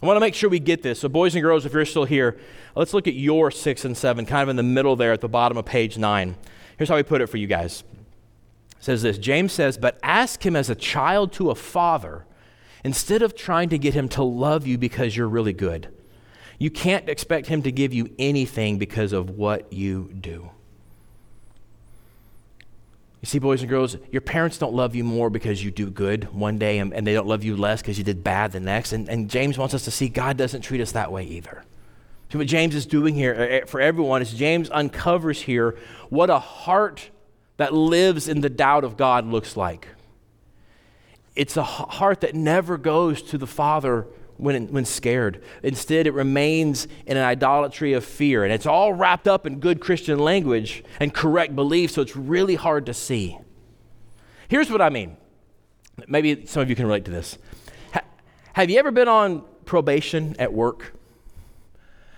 I 0.02 0.06
want 0.06 0.16
to 0.16 0.20
make 0.20 0.34
sure 0.34 0.50
we 0.50 0.58
get 0.58 0.82
this. 0.82 0.98
So, 0.98 1.08
boys 1.08 1.36
and 1.36 1.42
girls, 1.42 1.64
if 1.64 1.72
you're 1.72 1.84
still 1.84 2.04
here, 2.04 2.36
let's 2.74 2.92
look 2.92 3.06
at 3.06 3.14
your 3.14 3.52
six 3.52 3.84
and 3.84 3.96
seven, 3.96 4.26
kind 4.26 4.42
of 4.42 4.48
in 4.48 4.56
the 4.56 4.64
middle 4.64 4.96
there 4.96 5.12
at 5.12 5.20
the 5.20 5.28
bottom 5.28 5.56
of 5.56 5.64
page 5.64 5.96
nine. 5.96 6.34
Here's 6.76 6.88
how 6.88 6.96
we 6.96 7.04
put 7.04 7.20
it 7.20 7.28
for 7.28 7.36
you 7.36 7.46
guys. 7.46 7.84
It 8.78 8.84
says 8.84 9.02
this 9.02 9.16
James 9.16 9.52
says, 9.52 9.78
But 9.78 10.00
ask 10.02 10.44
him 10.44 10.56
as 10.56 10.68
a 10.68 10.74
child 10.74 11.32
to 11.34 11.50
a 11.50 11.54
father 11.54 12.26
instead 12.82 13.22
of 13.22 13.36
trying 13.36 13.68
to 13.68 13.78
get 13.78 13.94
him 13.94 14.08
to 14.08 14.24
love 14.24 14.66
you 14.66 14.76
because 14.76 15.16
you're 15.16 15.28
really 15.28 15.52
good. 15.52 15.88
You 16.58 16.70
can't 16.70 17.08
expect 17.08 17.46
him 17.46 17.62
to 17.62 17.70
give 17.70 17.94
you 17.94 18.12
anything 18.18 18.78
because 18.78 19.12
of 19.12 19.30
what 19.30 19.72
you 19.72 20.10
do. 20.20 20.50
You 23.22 23.26
see, 23.26 23.38
boys 23.38 23.60
and 23.60 23.70
girls, 23.70 23.96
your 24.10 24.20
parents 24.20 24.58
don't 24.58 24.74
love 24.74 24.96
you 24.96 25.04
more 25.04 25.30
because 25.30 25.64
you 25.64 25.70
do 25.70 25.88
good 25.88 26.34
one 26.34 26.58
day 26.58 26.80
and, 26.80 26.92
and 26.92 27.06
they 27.06 27.14
don't 27.14 27.28
love 27.28 27.44
you 27.44 27.56
less 27.56 27.80
because 27.80 27.96
you 27.96 28.02
did 28.02 28.24
bad 28.24 28.50
the 28.50 28.58
next. 28.58 28.92
And, 28.92 29.08
and 29.08 29.30
James 29.30 29.56
wants 29.56 29.74
us 29.74 29.84
to 29.84 29.92
see 29.92 30.08
God 30.08 30.36
doesn't 30.36 30.62
treat 30.62 30.80
us 30.80 30.90
that 30.92 31.12
way 31.12 31.22
either. 31.24 31.62
So, 32.32 32.38
what 32.38 32.48
James 32.48 32.74
is 32.74 32.84
doing 32.84 33.14
here 33.14 33.34
eh, 33.34 33.44
eh, 33.44 33.64
for 33.64 33.80
everyone 33.80 34.22
is 34.22 34.32
James 34.32 34.70
uncovers 34.70 35.40
here 35.40 35.78
what 36.08 36.30
a 36.30 36.40
heart 36.40 37.10
that 37.58 37.72
lives 37.72 38.26
in 38.26 38.40
the 38.40 38.50
doubt 38.50 38.82
of 38.82 38.96
God 38.96 39.24
looks 39.26 39.56
like. 39.56 39.86
It's 41.36 41.56
a 41.56 41.62
heart 41.62 42.22
that 42.22 42.34
never 42.34 42.76
goes 42.76 43.22
to 43.22 43.38
the 43.38 43.46
Father 43.46 44.06
when, 44.36 44.68
when 44.72 44.84
scared. 44.84 45.42
Instead, 45.62 46.06
it 46.06 46.14
remains 46.14 46.86
in 47.06 47.16
an 47.16 47.24
idolatry 47.24 47.92
of 47.92 48.04
fear. 48.04 48.44
And 48.44 48.52
it's 48.52 48.66
all 48.66 48.92
wrapped 48.92 49.28
up 49.28 49.46
in 49.46 49.60
good 49.60 49.80
Christian 49.80 50.18
language 50.18 50.82
and 51.00 51.12
correct 51.12 51.54
belief, 51.54 51.90
so 51.90 52.02
it's 52.02 52.16
really 52.16 52.54
hard 52.54 52.86
to 52.86 52.94
see. 52.94 53.38
Here's 54.48 54.70
what 54.70 54.82
I 54.82 54.90
mean. 54.90 55.16
Maybe 56.08 56.46
some 56.46 56.62
of 56.62 56.70
you 56.70 56.76
can 56.76 56.86
relate 56.86 57.04
to 57.06 57.10
this. 57.10 57.38
Ha- 57.92 58.04
have 58.54 58.70
you 58.70 58.78
ever 58.78 58.90
been 58.90 59.08
on 59.08 59.44
probation 59.64 60.36
at 60.38 60.52
work? 60.52 60.94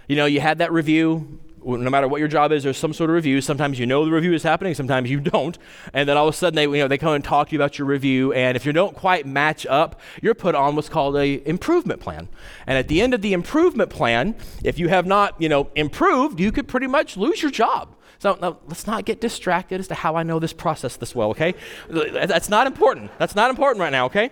You 0.09 0.17
know, 0.17 0.27
you 0.27 0.41
had 0.41 0.59
that 0.59 0.73
review, 0.73 1.41
no 1.65 1.91
matter 1.91 2.09
what 2.09 2.19
your 2.19 2.29
job 2.29 2.53
is, 2.53 2.63
there's 2.63 2.77
some 2.77 2.93
sort 2.93 3.11
of 3.11 3.15
review. 3.15 3.41
Sometimes 3.41 3.79
you 3.79 3.87
know 3.87 4.05
the 4.05 4.11
review 4.11 4.33
is 4.33 4.43
happening, 4.43 4.75
sometimes 4.75 5.11
you 5.11 5.21
don't. 5.35 5.59
And 5.93 6.09
then 6.09 6.17
all 6.17 6.29
of 6.29 6.35
a 6.35 6.37
sudden 6.37 6.57
they, 6.57 6.65
you 6.65 6.83
know, 6.83 6.89
they 6.89 6.99
come 6.99 7.15
and 7.15 7.25
talk 7.25 7.49
to 7.49 7.53
you 7.53 7.59
about 7.59 7.79
your 7.79 7.87
review. 7.87 8.33
And 8.33 8.57
if 8.57 8.67
you 8.67 8.73
don't 8.73 8.95
quite 8.95 9.27
match 9.27 9.67
up, 9.67 10.01
you're 10.23 10.35
put 10.35 10.55
on 10.55 10.77
what's 10.77 10.89
called 10.89 11.17
a 11.17 11.47
improvement 11.49 12.01
plan. 12.01 12.29
And 12.67 12.79
at 12.79 12.89
the 12.89 13.01
end 13.01 13.15
of 13.15 13.23
the 13.23 13.33
improvement 13.33 13.91
plan, 13.91 14.37
if 14.63 14.79
you 14.79 14.89
have 14.89 15.07
not, 15.07 15.41
you 15.41 15.49
know, 15.49 15.71
improved, 15.75 16.41
you 16.41 16.53
could 16.53 16.69
pretty 16.69 16.87
much 16.87 17.17
lose 17.17 17.43
your 17.43 17.51
job. 17.51 17.95
So 18.19 18.39
now, 18.41 18.59
let's 18.69 18.87
not 18.87 19.05
get 19.05 19.21
distracted 19.21 19.81
as 19.81 19.89
to 19.89 19.95
how 19.95 20.17
I 20.17 20.23
know 20.23 20.39
this 20.39 20.53
process 20.53 20.97
this 20.97 21.15
well, 21.15 21.31
okay? 21.31 21.55
That's 21.89 22.49
not 22.49 22.67
important. 22.67 23.11
That's 23.19 23.35
not 23.35 23.51
important 23.51 23.81
right 23.81 23.93
now, 23.93 24.07
okay? 24.07 24.31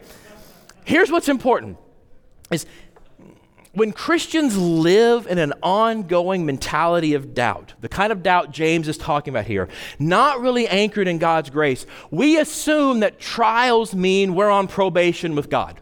Here's 0.84 1.10
what's 1.10 1.28
important 1.28 1.76
is 2.50 2.66
when 3.72 3.92
Christians 3.92 4.56
live 4.56 5.26
in 5.26 5.38
an 5.38 5.52
ongoing 5.62 6.44
mentality 6.44 7.14
of 7.14 7.34
doubt, 7.34 7.74
the 7.80 7.88
kind 7.88 8.12
of 8.12 8.22
doubt 8.22 8.50
James 8.50 8.88
is 8.88 8.98
talking 8.98 9.32
about 9.32 9.46
here, 9.46 9.68
not 9.98 10.40
really 10.40 10.68
anchored 10.68 11.08
in 11.08 11.18
God's 11.18 11.50
grace, 11.50 11.86
we 12.10 12.38
assume 12.38 13.00
that 13.00 13.18
trials 13.18 13.94
mean 13.94 14.34
we're 14.34 14.50
on 14.50 14.68
probation 14.68 15.34
with 15.34 15.48
God. 15.48 15.80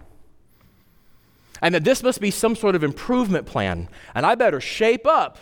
And 1.63 1.75
that 1.75 1.85
this 1.85 2.03
must 2.03 2.21
be 2.21 2.31
some 2.31 2.57
sort 2.57 2.75
of 2.75 2.83
improvement 2.83 3.47
plan, 3.47 3.89
and 4.15 4.25
I 4.25 4.35
better 4.35 4.61
shape 4.61 5.07
up 5.07 5.39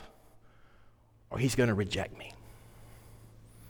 or 1.31 1.39
he's 1.39 1.55
going 1.55 1.69
to 1.69 1.75
reject 1.75 2.17
me. 2.19 2.33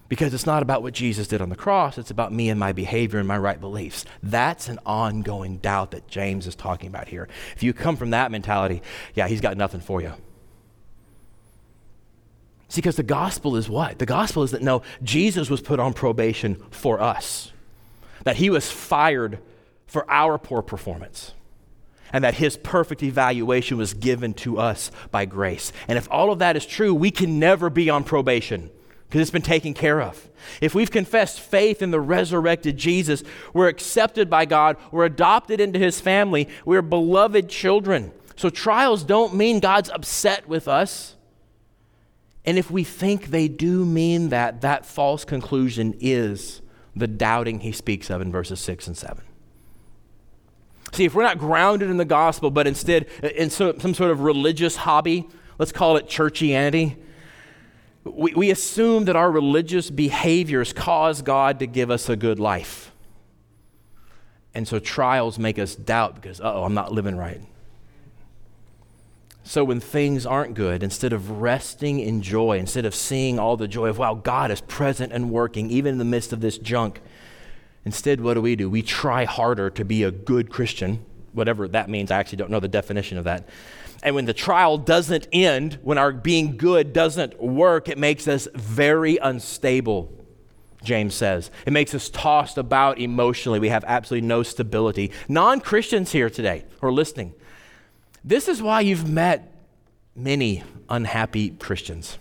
Because 0.09 0.33
it's 0.33 0.47
not 0.47 0.63
about 0.63 0.83
what 0.83 0.95
Jesus 0.95 1.29
did 1.29 1.43
on 1.43 1.51
the 1.51 1.57
cross, 1.57 1.99
it's 1.99 2.11
about 2.11 2.33
me 2.33 2.49
and 2.49 2.59
my 2.59 2.73
behavior 2.73 3.19
and 3.19 3.29
my 3.29 3.37
right 3.37 3.61
beliefs. 3.61 4.07
That's 4.23 4.69
an 4.69 4.79
ongoing 4.87 5.59
doubt 5.59 5.91
that 5.91 6.09
James 6.09 6.47
is 6.47 6.55
talking 6.55 6.89
about 6.89 7.09
here. 7.09 7.29
If 7.55 7.63
you 7.63 7.75
come 7.75 7.97
from 7.97 8.11
that 8.11 8.31
mentality, 8.31 8.83
yeah, 9.15 9.29
he's 9.29 9.43
got 9.43 9.57
nothing 9.57 9.81
for 9.81 10.01
you. 10.01 10.15
See, 12.69 12.81
because 12.81 12.97
the 12.97 13.03
gospel 13.03 13.57
is 13.57 13.69
what? 13.69 13.99
The 13.99 14.07
gospel 14.07 14.43
is 14.43 14.51
that 14.53 14.63
no, 14.63 14.83
Jesus 15.03 15.51
was 15.51 15.61
put 15.61 15.81
on 15.81 15.93
probation 15.93 16.57
for 16.71 17.01
us, 17.01 17.53
that 18.25 18.37
he 18.37 18.51
was 18.51 18.71
fired 18.71 19.39
for 19.87 20.11
our 20.11 20.39
poor 20.39 20.63
performance 20.63 21.33
and 22.13 22.25
that 22.25 22.35
his 22.35 22.57
perfect 22.57 23.03
evaluation 23.03 23.77
was 23.77 23.95
given 23.95 24.33
to 24.33 24.59
us 24.59 24.91
by 25.11 25.27
grace. 25.27 25.73
And 25.89 25.99
if 25.99 26.09
all 26.11 26.33
of 26.33 26.39
that 26.39 26.57
is 26.57 26.65
true, 26.65 26.95
we 26.95 27.11
can 27.11 27.39
never 27.39 27.69
be 27.69 27.91
on 27.91 28.05
probation 28.05 28.71
because 29.09 29.23
it's 29.23 29.31
been 29.31 29.43
taken 29.43 29.73
care 29.73 30.03
of. 30.03 30.29
If 30.61 30.75
we've 30.75 30.91
confessed 30.91 31.41
faith 31.41 31.81
in 31.81 31.91
the 31.91 32.01
resurrected 32.01 32.77
Jesus, 32.77 33.23
we're 33.55 33.69
accepted 33.69 34.29
by 34.29 34.45
God, 34.45 34.77
we're 34.93 35.07
adopted 35.07 35.61
into 35.61 35.79
his 35.79 36.01
family, 36.01 36.49
we're 36.65 36.83
beloved 36.83 37.49
children. 37.49 38.13
So 38.37 38.51
trials 38.51 39.03
don't 39.03 39.35
mean 39.35 39.61
God's 39.61 39.91
upset 39.91 40.47
with 40.49 40.69
us. 40.69 41.17
And 42.45 42.59
if 42.59 42.71
we 42.71 42.85
think 42.85 43.27
they 43.27 43.49
do 43.49 43.85
mean 43.85 44.29
that, 44.29 44.61
that 44.61 44.87
false 44.87 45.25
conclusion 45.25 45.95
is 46.01 46.61
the 46.95 47.07
doubting 47.07 47.61
he 47.61 47.73
speaks 47.73 48.11
of 48.11 48.21
in 48.21 48.31
verses 48.31 48.61
6 48.61 48.87
and 48.87 48.97
7. 48.97 49.25
See, 50.93 51.05
if 51.05 51.15
we're 51.15 51.23
not 51.23 51.39
grounded 51.39 51.91
in 51.91 51.97
the 51.97 52.05
gospel, 52.05 52.51
but 52.51 52.67
instead 52.67 53.07
in 53.23 53.51
some 53.51 53.95
sort 53.95 54.11
of 54.11 54.21
religious 54.21 54.77
hobby, 54.77 55.29
let's 55.59 55.73
call 55.73 55.97
it 55.97 56.07
churchianity, 56.07 56.97
we, 58.15 58.33
we 58.35 58.51
assume 58.51 59.07
that 59.07 59.17
our 59.17 59.31
religious 59.31 59.91
behaviors 59.91 60.73
cause 60.73 61.23
God 61.23 61.59
to 61.61 61.67
give 61.67 61.91
us 61.91 62.09
a 62.09 62.17
good 62.17 62.39
life. 62.39 62.93
And 64.55 64.67
so 64.67 64.79
trials 64.79 65.39
make 65.39 65.59
us 65.59 65.75
doubt 65.75 66.15
because, 66.15 66.41
oh, 66.43 66.65
I'm 66.65 66.75
not 66.75 66.93
living 66.93 67.17
right. 67.17 67.41
So 69.45 69.65
when 69.65 69.81
things 69.81 70.27
aren't 70.27 70.55
good, 70.55 70.83
instead 70.83 71.13
of 71.13 71.41
resting 71.41 72.01
in 72.01 72.21
joy, 72.21 72.59
instead 72.59 72.85
of 72.85 72.95
seeing 72.95 73.39
all 73.39 73.57
the 73.57 73.67
joy 73.67 73.89
of, 73.89 73.97
wow, 73.97 74.15
God 74.15 74.51
is 74.51 74.61
present 74.61 75.13
and 75.13 75.31
working, 75.31 75.71
even 75.71 75.93
in 75.93 75.99
the 75.99 76.05
midst 76.05 76.35
of 76.35 76.41
this 76.41 76.59
junk, 76.59 77.01
instead, 77.87 78.21
what 78.21 78.35
do 78.35 78.43
we 78.43 78.57
do? 78.57 78.69
We 78.69 78.83
try 78.83 79.25
harder 79.25 79.71
to 79.71 79.85
be 79.87 80.03
a 80.03 80.11
good 80.11 80.51
Christian, 80.51 81.03
whatever 81.33 81.67
that 81.69 81.89
means. 81.89 82.11
I 82.11 82.19
actually 82.19 82.37
don't 82.37 82.51
know 82.51 82.61
the 82.61 82.69
definition 82.69 83.17
of 83.17 83.25
that. 83.25 83.49
And 84.03 84.15
when 84.15 84.27
the 84.27 84.35
trial 84.35 84.79
doesn't 84.79 85.27
end, 85.33 85.79
when 85.83 85.99
our 85.99 86.13
being 86.13 86.57
good 86.57 86.93
doesn't 86.93 87.43
work, 87.43 87.89
it 87.89 87.99
makes 87.99 88.29
us 88.29 88.47
very 88.55 89.17
unstable, 89.17 90.13
James 90.85 91.15
says. 91.15 91.51
It 91.67 91.73
makes 91.73 91.95
us 91.95 92.09
tossed 92.09 92.59
about 92.59 93.01
emotionally. 93.01 93.59
We 93.59 93.71
have 93.71 93.85
absolutely 93.87 94.29
no 94.29 94.43
stability. 94.43 95.11
Non 95.29 95.61
Christians 95.61 96.13
here 96.13 96.31
today 96.31 96.65
who 96.81 96.87
are 96.87 96.93
listening, 96.93 97.35
this 98.25 98.47
is 98.47 98.63
why 98.63 98.83
you've 98.83 99.09
met 99.09 99.55
many 100.15 100.63
unhappy 100.89 101.51
Christians. 101.51 102.19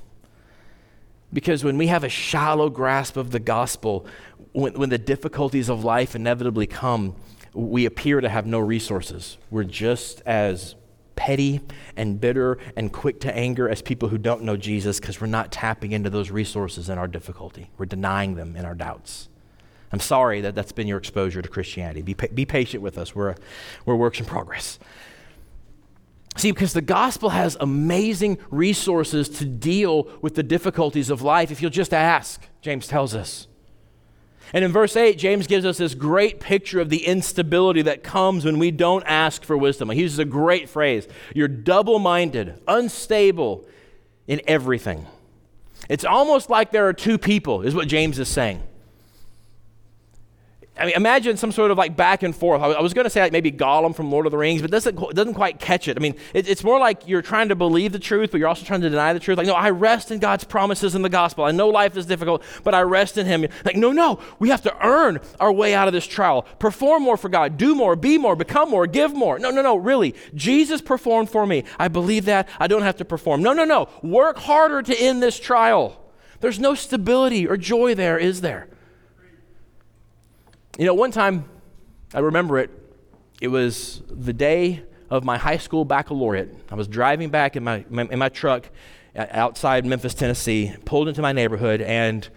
Because 1.31 1.63
when 1.63 1.77
we 1.77 1.87
have 1.87 2.03
a 2.03 2.09
shallow 2.09 2.69
grasp 2.69 3.17
of 3.17 3.31
the 3.31 3.39
gospel, 3.39 4.07
when, 4.53 4.73
when 4.73 4.89
the 4.89 4.97
difficulties 4.97 5.69
of 5.69 5.83
life 5.83 6.15
inevitably 6.15 6.67
come, 6.67 7.15
we 7.53 7.85
appear 7.85 8.21
to 8.21 8.29
have 8.29 8.45
no 8.45 8.59
resources. 8.59 9.37
We're 9.51 9.63
just 9.63 10.21
as 10.25 10.75
petty 11.17 11.59
and 11.97 12.21
bitter 12.21 12.57
and 12.77 12.93
quick 12.93 13.19
to 13.19 13.35
anger 13.35 13.67
as 13.67 13.81
people 13.81 14.07
who 14.07 14.17
don't 14.17 14.43
know 14.43 14.55
Jesus 14.55 15.01
because 15.01 15.19
we're 15.19 15.27
not 15.27 15.51
tapping 15.51 15.91
into 15.91 16.09
those 16.09 16.31
resources 16.31 16.87
in 16.87 16.97
our 16.97 17.07
difficulty. 17.07 17.69
We're 17.77 17.87
denying 17.87 18.35
them 18.35 18.55
in 18.55 18.63
our 18.63 18.75
doubts. 18.75 19.27
I'm 19.91 19.99
sorry 19.99 20.41
that 20.41 20.55
that's 20.55 20.71
been 20.71 20.87
your 20.87 20.97
exposure 20.97 21.41
to 21.41 21.49
Christianity. 21.49 22.01
Be, 22.01 22.13
be 22.13 22.45
patient 22.45 22.81
with 22.81 22.97
us. 22.97 23.13
We're, 23.13 23.35
we're 23.85 23.95
works 23.95 24.19
in 24.19 24.25
progress. 24.25 24.79
See, 26.37 26.51
because 26.51 26.73
the 26.73 26.81
gospel 26.81 27.29
has 27.29 27.57
amazing 27.59 28.37
resources 28.51 29.27
to 29.29 29.45
deal 29.45 30.07
with 30.21 30.35
the 30.35 30.43
difficulties 30.43 31.09
of 31.09 31.21
life 31.23 31.51
if 31.51 31.61
you'll 31.61 31.71
just 31.71 31.93
ask, 31.93 32.45
James 32.61 32.87
tells 32.87 33.15
us. 33.15 33.47
And 34.53 34.63
in 34.63 34.71
verse 34.71 34.95
8, 34.95 35.17
James 35.17 35.45
gives 35.47 35.65
us 35.65 35.77
this 35.77 35.93
great 35.93 36.39
picture 36.39 36.79
of 36.79 36.89
the 36.89 37.05
instability 37.05 37.81
that 37.81 38.03
comes 38.03 38.45
when 38.45 38.59
we 38.59 38.71
don't 38.71 39.03
ask 39.05 39.43
for 39.43 39.57
wisdom. 39.57 39.89
He 39.89 40.01
uses 40.01 40.19
a 40.19 40.25
great 40.25 40.69
phrase 40.69 41.07
You're 41.35 41.47
double 41.47 41.99
minded, 41.99 42.61
unstable 42.67 43.65
in 44.27 44.41
everything. 44.47 45.05
It's 45.89 46.05
almost 46.05 46.49
like 46.49 46.71
there 46.71 46.87
are 46.87 46.93
two 46.93 47.17
people, 47.17 47.61
is 47.61 47.75
what 47.75 47.87
James 47.87 48.19
is 48.19 48.27
saying. 48.27 48.61
I 50.79 50.85
mean, 50.85 50.95
imagine 50.95 51.37
some 51.37 51.51
sort 51.51 51.71
of 51.71 51.77
like 51.77 51.95
back 51.95 52.23
and 52.23 52.35
forth. 52.35 52.61
I 52.61 52.81
was 52.81 52.93
going 52.93 53.05
to 53.05 53.09
say 53.09 53.21
like 53.21 53.31
maybe 53.31 53.51
Gollum 53.51 53.95
from 53.95 54.11
Lord 54.11 54.25
of 54.25 54.31
the 54.31 54.37
Rings, 54.37 54.61
but 54.61 54.71
doesn't 54.71 54.95
doesn't 55.15 55.33
quite 55.33 55.59
catch 55.59 55.87
it. 55.87 55.97
I 55.97 55.99
mean, 55.99 56.15
it, 56.33 56.47
it's 56.47 56.63
more 56.63 56.79
like 56.79 57.07
you're 57.07 57.21
trying 57.21 57.49
to 57.49 57.55
believe 57.55 57.91
the 57.91 57.99
truth, 57.99 58.31
but 58.31 58.39
you're 58.39 58.47
also 58.47 58.65
trying 58.65 58.81
to 58.81 58.89
deny 58.89 59.13
the 59.13 59.19
truth. 59.19 59.37
Like, 59.37 59.47
no, 59.47 59.53
I 59.53 59.69
rest 59.69 60.11
in 60.11 60.19
God's 60.19 60.43
promises 60.43 60.95
in 60.95 61.01
the 61.01 61.09
gospel. 61.09 61.43
I 61.43 61.51
know 61.51 61.69
life 61.69 61.97
is 61.97 62.05
difficult, 62.05 62.43
but 62.63 62.73
I 62.73 62.81
rest 62.81 63.17
in 63.17 63.25
Him. 63.25 63.47
Like, 63.65 63.75
no, 63.75 63.91
no, 63.91 64.19
we 64.39 64.49
have 64.49 64.61
to 64.63 64.85
earn 64.85 65.19
our 65.39 65.51
way 65.51 65.73
out 65.73 65.87
of 65.87 65.93
this 65.93 66.07
trial. 66.07 66.43
Perform 66.59 67.03
more 67.03 67.17
for 67.17 67.29
God. 67.29 67.57
Do 67.57 67.75
more. 67.75 67.95
Be 67.95 68.17
more. 68.17 68.35
Become 68.35 68.69
more. 68.69 68.87
Give 68.87 69.13
more. 69.13 69.39
No, 69.39 69.49
no, 69.49 69.61
no. 69.61 69.75
Really, 69.75 70.15
Jesus 70.35 70.81
performed 70.81 71.29
for 71.29 71.45
me. 71.45 71.63
I 71.79 71.87
believe 71.87 72.25
that. 72.25 72.47
I 72.59 72.67
don't 72.67 72.83
have 72.83 72.97
to 72.97 73.05
perform. 73.05 73.41
No, 73.41 73.53
no, 73.53 73.65
no. 73.65 73.89
Work 74.03 74.37
harder 74.37 74.81
to 74.81 74.95
end 74.99 75.21
this 75.23 75.39
trial. 75.39 76.03
There's 76.39 76.59
no 76.59 76.75
stability 76.75 77.47
or 77.47 77.57
joy 77.57 77.95
there, 77.95 78.17
is 78.17 78.41
there? 78.41 78.67
You 80.79 80.85
know, 80.85 80.93
one 80.93 81.09
time, 81.09 81.45
I 82.13 82.19
remember 82.19 82.59
it, 82.59 82.69
it 83.41 83.47
was 83.47 84.03
the 84.11 84.31
day 84.31 84.83
of 85.09 85.23
my 85.23 85.35
high 85.35 85.57
school 85.57 85.85
baccalaureate. 85.85 86.53
I 86.69 86.75
was 86.75 86.87
driving 86.87 87.31
back 87.31 87.55
in 87.55 87.63
my, 87.63 87.83
in 87.89 88.19
my 88.19 88.29
truck 88.29 88.69
outside 89.15 89.87
Memphis, 89.87 90.13
Tennessee, 90.13 90.75
pulled 90.85 91.07
into 91.07 91.23
my 91.23 91.31
neighborhood, 91.31 91.81
and 91.81 92.29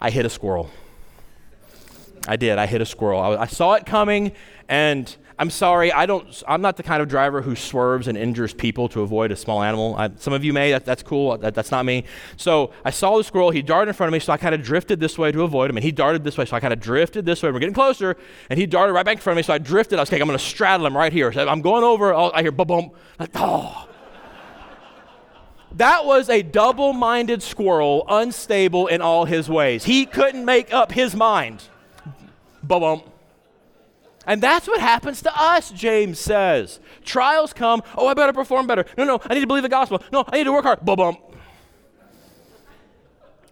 I 0.00 0.08
hit 0.08 0.24
a 0.24 0.30
squirrel. 0.30 0.70
I 2.26 2.36
did. 2.36 2.56
I 2.56 2.64
hit 2.64 2.80
a 2.80 2.86
squirrel. 2.86 3.20
I, 3.20 3.42
I 3.42 3.46
saw 3.46 3.74
it 3.74 3.84
coming, 3.84 4.32
and 4.66 5.14
I'm 5.36 5.50
sorry, 5.50 5.90
I 5.92 6.06
don't, 6.06 6.42
I'm 6.46 6.60
not 6.62 6.76
the 6.76 6.84
kind 6.84 7.02
of 7.02 7.08
driver 7.08 7.42
who 7.42 7.56
swerves 7.56 8.06
and 8.06 8.16
injures 8.16 8.54
people 8.54 8.88
to 8.90 9.00
avoid 9.00 9.32
a 9.32 9.36
small 9.36 9.64
animal. 9.64 9.96
I, 9.96 10.10
some 10.16 10.32
of 10.32 10.44
you 10.44 10.52
may, 10.52 10.70
that, 10.70 10.84
that's 10.84 11.02
cool. 11.02 11.36
That, 11.38 11.54
that's 11.54 11.72
not 11.72 11.84
me. 11.84 12.04
So 12.36 12.70
I 12.84 12.90
saw 12.90 13.18
the 13.18 13.24
squirrel. 13.24 13.50
He 13.50 13.60
darted 13.60 13.88
in 13.88 13.94
front 13.94 14.08
of 14.08 14.12
me, 14.12 14.20
so 14.20 14.32
I 14.32 14.36
kind 14.36 14.54
of 14.54 14.62
drifted 14.62 15.00
this 15.00 15.18
way 15.18 15.32
to 15.32 15.42
avoid 15.42 15.70
him. 15.70 15.76
And 15.76 15.82
he 15.82 15.90
darted 15.90 16.22
this 16.22 16.38
way, 16.38 16.44
so 16.44 16.56
I 16.56 16.60
kind 16.60 16.72
of 16.72 16.78
drifted 16.78 17.26
this 17.26 17.42
way. 17.42 17.50
We're 17.50 17.58
getting 17.58 17.74
closer, 17.74 18.16
and 18.48 18.60
he 18.60 18.66
darted 18.66 18.92
right 18.92 19.04
back 19.04 19.16
in 19.16 19.22
front 19.22 19.34
of 19.34 19.38
me, 19.38 19.42
so 19.42 19.54
I 19.54 19.58
drifted. 19.58 19.98
I 19.98 20.02
was 20.02 20.12
like, 20.12 20.20
I'm 20.20 20.28
going 20.28 20.38
to 20.38 20.44
straddle 20.44 20.86
him 20.86 20.96
right 20.96 21.12
here. 21.12 21.32
So 21.32 21.48
I'm 21.48 21.62
going 21.62 21.82
over. 21.82 22.14
I 22.14 22.40
hear 22.42 22.52
boom, 22.52 22.68
boom. 22.68 22.90
Like, 23.18 23.30
oh. 23.34 23.88
That 25.72 26.04
was 26.06 26.30
a 26.30 26.42
double 26.42 26.92
minded 26.92 27.42
squirrel, 27.42 28.04
unstable 28.08 28.86
in 28.86 29.02
all 29.02 29.24
his 29.24 29.48
ways. 29.48 29.82
He 29.82 30.06
couldn't 30.06 30.44
make 30.44 30.72
up 30.72 30.92
his 30.92 31.16
mind. 31.16 31.64
Boom, 32.62 32.80
boom. 32.80 33.02
And 34.26 34.42
that's 34.42 34.66
what 34.66 34.80
happens 34.80 35.22
to 35.22 35.32
us, 35.34 35.70
James 35.70 36.18
says. 36.18 36.80
Trials 37.04 37.52
come, 37.52 37.82
oh, 37.96 38.06
I 38.06 38.14
better 38.14 38.32
perform 38.32 38.66
better. 38.66 38.84
No, 38.96 39.04
no, 39.04 39.20
I 39.24 39.34
need 39.34 39.40
to 39.40 39.46
believe 39.46 39.62
the 39.62 39.68
gospel. 39.68 40.02
No, 40.12 40.24
I 40.26 40.38
need 40.38 40.44
to 40.44 40.52
work 40.52 40.64
hard. 40.64 40.80
Boom, 40.80 40.96
boom. 40.96 41.16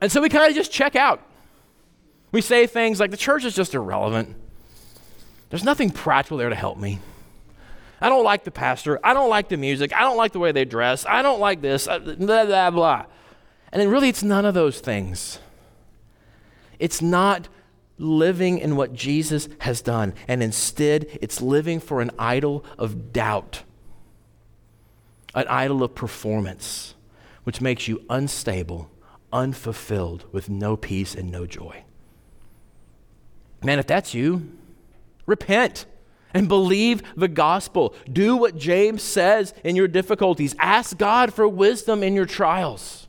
And 0.00 0.10
so 0.10 0.20
we 0.20 0.28
kind 0.28 0.50
of 0.50 0.56
just 0.56 0.72
check 0.72 0.96
out. 0.96 1.20
We 2.32 2.40
say 2.40 2.66
things 2.66 2.98
like, 2.98 3.10
the 3.10 3.16
church 3.16 3.44
is 3.44 3.54
just 3.54 3.74
irrelevant. 3.74 4.34
There's 5.50 5.64
nothing 5.64 5.90
practical 5.90 6.38
there 6.38 6.48
to 6.48 6.54
help 6.54 6.78
me. 6.78 6.98
I 8.00 8.08
don't 8.08 8.24
like 8.24 8.42
the 8.42 8.50
pastor. 8.50 8.98
I 9.04 9.14
don't 9.14 9.28
like 9.28 9.48
the 9.48 9.56
music. 9.56 9.94
I 9.94 10.00
don't 10.00 10.16
like 10.16 10.32
the 10.32 10.40
way 10.40 10.50
they 10.50 10.64
dress. 10.64 11.06
I 11.06 11.22
don't 11.22 11.38
like 11.38 11.60
this. 11.60 11.86
Uh, 11.86 11.98
blah, 11.98 12.46
blah, 12.46 12.70
blah. 12.70 13.04
And 13.70 13.80
then 13.80 13.88
really, 13.90 14.08
it's 14.08 14.22
none 14.22 14.44
of 14.44 14.54
those 14.54 14.80
things. 14.80 15.38
It's 16.78 17.00
not 17.00 17.48
living 18.02 18.58
in 18.58 18.76
what 18.76 18.92
Jesus 18.92 19.48
has 19.60 19.80
done, 19.80 20.14
and 20.28 20.42
instead 20.42 21.06
it's 21.22 21.40
living 21.40 21.80
for 21.80 22.00
an 22.00 22.10
idol 22.18 22.64
of 22.78 23.12
doubt, 23.12 23.62
an 25.34 25.46
idol 25.48 25.82
of 25.82 25.94
performance, 25.94 26.94
which 27.44 27.60
makes 27.60 27.88
you 27.88 28.04
unstable, 28.10 28.90
unfulfilled, 29.32 30.24
with 30.32 30.50
no 30.50 30.76
peace 30.76 31.14
and 31.14 31.30
no 31.30 31.46
joy. 31.46 31.84
Man, 33.62 33.78
if 33.78 33.86
that's 33.86 34.12
you, 34.12 34.50
repent 35.24 35.86
and 36.34 36.48
believe 36.48 37.02
the 37.16 37.28
gospel. 37.28 37.94
Do 38.10 38.36
what 38.36 38.56
James 38.56 39.02
says 39.02 39.54
in 39.62 39.76
your 39.76 39.88
difficulties. 39.88 40.54
Ask 40.58 40.98
God 40.98 41.32
for 41.32 41.46
wisdom 41.46 42.02
in 42.02 42.14
your 42.14 42.26
trials. 42.26 43.06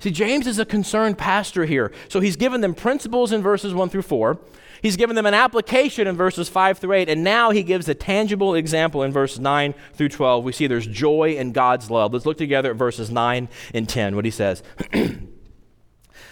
See, 0.00 0.10
James 0.10 0.46
is 0.46 0.58
a 0.58 0.64
concerned 0.64 1.18
pastor 1.18 1.64
here. 1.64 1.90
So 2.08 2.20
he's 2.20 2.36
given 2.36 2.60
them 2.60 2.74
principles 2.74 3.32
in 3.32 3.42
verses 3.42 3.74
1 3.74 3.88
through 3.88 4.02
4. 4.02 4.38
He's 4.80 4.96
given 4.96 5.16
them 5.16 5.26
an 5.26 5.34
application 5.34 6.06
in 6.06 6.16
verses 6.16 6.48
5 6.48 6.78
through 6.78 6.92
8. 6.92 7.08
And 7.08 7.24
now 7.24 7.50
he 7.50 7.64
gives 7.64 7.88
a 7.88 7.94
tangible 7.94 8.54
example 8.54 9.02
in 9.02 9.10
verses 9.10 9.40
9 9.40 9.74
through 9.94 10.10
12. 10.10 10.44
We 10.44 10.52
see 10.52 10.68
there's 10.68 10.86
joy 10.86 11.34
in 11.36 11.50
God's 11.50 11.90
love. 11.90 12.12
Let's 12.12 12.26
look 12.26 12.38
together 12.38 12.70
at 12.70 12.76
verses 12.76 13.10
9 13.10 13.48
and 13.74 13.88
10, 13.88 14.14
what 14.14 14.24
he 14.24 14.30
says. 14.30 14.62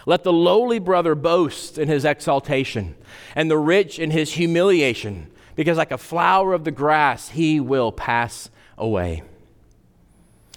Let 0.07 0.23
the 0.23 0.33
lowly 0.33 0.79
brother 0.79 1.17
boast 1.17 1.79
in 1.79 1.89
his 1.89 2.05
exaltation, 2.05 2.95
and 3.35 3.51
the 3.51 3.59
rich 3.59 3.99
in 3.99 4.13
his 4.13 4.35
humiliation, 4.35 5.33
because 5.57 5.77
like 5.77 5.91
a 5.91 5.99
flower 5.99 6.53
of 6.53 6.63
the 6.63 6.71
grass, 6.71 7.31
he 7.31 7.59
will 7.59 7.91
pass 7.91 8.49
away. 8.79 9.25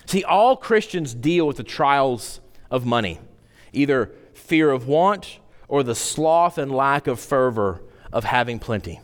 See, 0.05 0.23
all 0.23 0.55
Christians 0.55 1.15
deal 1.15 1.47
with 1.47 1.57
the 1.57 1.63
trials 1.63 2.41
of 2.71 2.85
money, 2.85 3.19
either 3.73 4.11
fear 4.33 4.71
of 4.71 4.87
want 4.87 5.39
or 5.67 5.83
the 5.83 5.95
sloth 5.95 6.57
and 6.57 6.71
lack 6.71 7.07
of 7.07 7.19
fervor 7.19 7.81
of 8.11 8.23
having 8.23 8.59
plenty. 8.59 8.99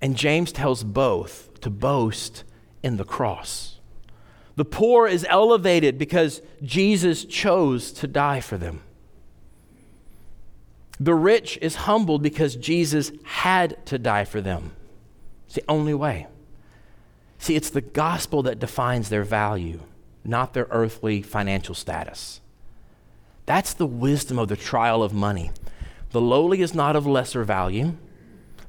And 0.00 0.16
James 0.16 0.52
tells 0.52 0.84
both 0.84 1.60
to 1.60 1.70
boast 1.70 2.44
in 2.82 2.96
the 2.96 3.04
cross. 3.04 3.78
The 4.56 4.64
poor 4.64 5.06
is 5.06 5.26
elevated 5.28 5.98
because 5.98 6.42
Jesus 6.62 7.24
chose 7.24 7.90
to 7.92 8.06
die 8.06 8.40
for 8.40 8.58
them. 8.58 8.82
The 11.00 11.14
rich 11.14 11.58
is 11.60 11.74
humbled 11.74 12.22
because 12.22 12.54
Jesus 12.54 13.10
had 13.24 13.84
to 13.86 13.98
die 13.98 14.24
for 14.24 14.40
them. 14.40 14.72
It's 15.46 15.56
the 15.56 15.64
only 15.68 15.94
way. 15.94 16.28
See, 17.38 17.56
it's 17.56 17.70
the 17.70 17.80
gospel 17.80 18.42
that 18.44 18.58
defines 18.58 19.08
their 19.08 19.24
value 19.24 19.80
not 20.24 20.54
their 20.54 20.66
earthly 20.70 21.22
financial 21.22 21.74
status. 21.74 22.40
That's 23.46 23.74
the 23.74 23.86
wisdom 23.86 24.38
of 24.38 24.48
the 24.48 24.56
trial 24.56 25.02
of 25.02 25.12
money. 25.12 25.50
The 26.10 26.20
lowly 26.20 26.62
is 26.62 26.74
not 26.74 26.96
of 26.96 27.06
lesser 27.06 27.44
value, 27.44 27.96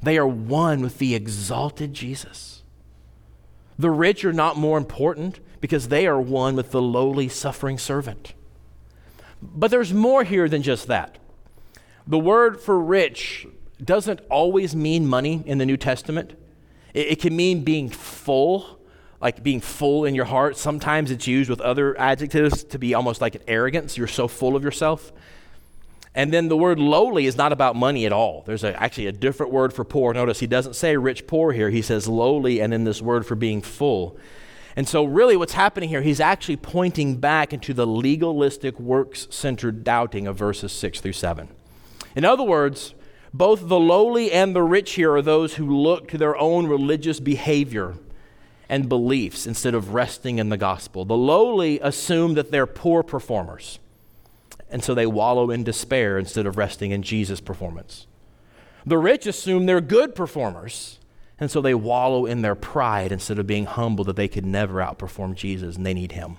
they 0.02 0.18
are 0.18 0.28
one 0.28 0.82
with 0.82 1.00
the 1.00 1.16
exalted 1.16 1.94
Jesus. 1.94 2.64
The 3.78 3.90
rich 3.90 4.24
are 4.24 4.34
not 4.34 4.58
more 4.58 4.78
important 4.78 5.40
because 5.60 5.88
they 5.88 6.06
are 6.06 6.20
one 6.20 6.56
with 6.56 6.72
the 6.72 6.82
lowly, 6.82 7.28
suffering 7.28 7.78
servant. 7.78 8.34
But 9.42 9.72
there's 9.72 9.94
more 9.94 10.24
here 10.24 10.48
than 10.48 10.62
just 10.62 10.88
that. 10.88 11.18
The 12.08 12.20
word 12.20 12.62
for 12.62 12.80
rich 12.80 13.48
doesn't 13.84 14.22
always 14.30 14.76
mean 14.76 15.08
money 15.08 15.44
in 15.46 15.58
the 15.58 15.66
New 15.66 15.78
Testament. 15.78 16.34
It, 16.94 17.08
it 17.08 17.22
can 17.22 17.36
mean 17.36 17.64
being 17.64 17.90
full 17.90 18.80
like 19.22 19.42
being 19.44 19.62
full 19.62 20.06
in 20.06 20.16
your 20.16 20.26
heart. 20.26 20.58
Sometimes 20.58 21.12
it's 21.12 21.28
used 21.28 21.50
with 21.50 21.62
other 21.62 21.98
adjectives 22.00 22.64
to 22.66 22.80
be 22.80 22.94
almost 22.94 23.22
like 23.22 23.36
an 23.36 23.42
arrogance. 23.48 23.98
You're 23.98 24.08
so 24.08 24.28
full 24.28 24.56
of 24.56 24.64
yourself. 24.64 25.12
And 26.14 26.32
then 26.32 26.48
the 26.48 26.56
word 26.56 26.80
lowly 26.80 27.26
is 27.26 27.36
not 27.36 27.52
about 27.52 27.76
money 27.76 28.06
at 28.06 28.14
all. 28.14 28.44
There's 28.46 28.64
a, 28.64 28.82
actually 28.82 29.08
a 29.08 29.12
different 29.12 29.52
word 29.52 29.74
for 29.74 29.84
poor. 29.84 30.14
Notice 30.14 30.40
he 30.40 30.48
doesn't 30.48 30.76
say 30.76 30.96
rich 30.96 31.28
poor 31.28 31.52
here. 31.52 31.70
He 31.70 31.82
says 31.82 32.08
lowly 32.08 32.62
and 32.62 32.72
then 32.72 32.86
this 32.86 33.02
word 33.02 33.26
for 33.26 33.36
being 33.36 33.62
full. 33.62 34.18
And 34.78 34.88
so, 34.88 35.06
really, 35.06 35.38
what's 35.38 35.54
happening 35.54 35.88
here, 35.88 36.02
he's 36.02 36.20
actually 36.20 36.58
pointing 36.58 37.18
back 37.18 37.54
into 37.54 37.74
the 37.74 37.88
legalistic, 37.88 38.78
works 38.78 39.28
centered 39.30 39.86
doubting 39.86 40.28
of 40.28 40.38
verses 40.38 40.74
6 40.74 41.00
through 41.00 41.14
7. 41.14 41.48
In 42.14 42.26
other 42.26 42.44
words, 42.44 42.94
both 43.34 43.68
the 43.68 43.80
lowly 43.80 44.32
and 44.32 44.54
the 44.54 44.64
rich 44.64 44.94
here 44.94 45.14
are 45.14 45.22
those 45.22 45.56
who 45.56 45.66
look 45.66 46.10
to 46.10 46.18
their 46.18 46.38
own 46.38 46.68
religious 46.68 47.22
behavior 47.22 47.96
and 48.70 48.90
beliefs 48.90 49.46
instead 49.46 49.76
of 49.76 49.94
resting 49.94 50.40
in 50.40 50.50
the 50.50 50.58
gospel. 50.58 51.06
The 51.06 51.18
lowly 51.18 51.80
assume 51.80 52.34
that 52.36 52.52
they're 52.52 52.66
poor 52.66 53.04
performers, 53.04 53.80
and 54.70 54.84
so 54.84 54.94
they 54.94 55.06
wallow 55.06 55.52
in 55.52 55.64
despair 55.64 56.18
instead 56.18 56.46
of 56.46 56.58
resting 56.58 56.92
in 56.92 57.04
Jesus' 57.04 57.42
performance. 57.42 58.08
The 58.86 58.98
rich 58.98 59.26
assume 59.26 59.66
they're 59.66 59.82
good 59.82 60.16
performers, 60.16 61.00
and 61.40 61.50
so 61.50 61.62
they 61.62 61.74
wallow 61.74 62.26
in 62.26 62.42
their 62.42 62.56
pride 62.56 63.12
instead 63.12 63.40
of 63.40 63.48
being 63.48 63.66
humble 63.66 64.04
that 64.06 64.16
they 64.16 64.28
could 64.28 64.46
never 64.46 64.76
outperform 64.76 65.36
Jesus 65.36 65.76
and 65.76 65.86
they 65.86 65.94
need 65.94 66.14
him. 66.14 66.38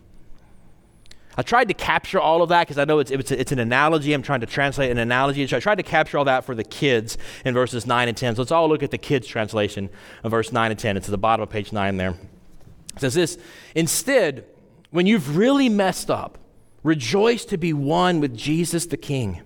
I 1.37 1.43
tried 1.43 1.69
to 1.69 1.75
capture 1.75 2.19
all 2.19 2.43
of 2.43 2.49
that 2.49 2.67
because 2.67 2.79
I 2.79 2.85
know 2.85 2.99
it's, 2.99 3.11
it's, 3.11 3.31
it's, 3.31 3.53
an 3.53 3.59
analogy. 3.59 4.15
I'm 4.15 4.23
trying 4.23 4.41
to 4.41 4.47
translate 4.47 4.91
an 4.91 4.99
analogy. 4.99 5.47
So 5.47 5.59
I 5.59 5.61
tried 5.61 5.75
to 5.75 5.83
capture 5.83 6.17
all 6.17 6.25
that 6.25 6.45
for 6.45 6.55
the 6.55 6.65
kids 6.65 7.19
in 7.45 7.53
verses 7.53 7.87
9 7.87 8.09
and 8.09 8.17
10. 8.17 8.37
So 8.37 8.43
let's 8.43 8.53
all 8.53 8.69
look 8.69 8.83
at 8.83 8.91
the 8.91 8.99
kids' 8.99 9.27
translation 9.27 9.91
of 10.25 10.31
verse 10.31 10.51
9 10.51 10.71
and 10.71 10.81
10. 10.81 10.97
It's 10.97 11.09
at 11.09 11.11
the 11.11 11.19
bottom 11.19 11.43
of 11.43 11.51
page 11.51 11.73
9 11.73 11.99
there. 11.99 12.11
It 12.11 13.01
says 13.01 13.15
this 13.15 13.39
Instead, 13.75 14.47
when 14.91 15.07
you've 15.07 15.37
really 15.37 15.69
messed 15.69 16.11
up, 16.11 16.39
rejoice 16.83 17.45
to 17.47 17.59
be 17.59 17.75
one 17.75 18.19
with 18.19 18.35
Jesus 18.35 18.87
the 18.87 18.97
King. 18.97 19.43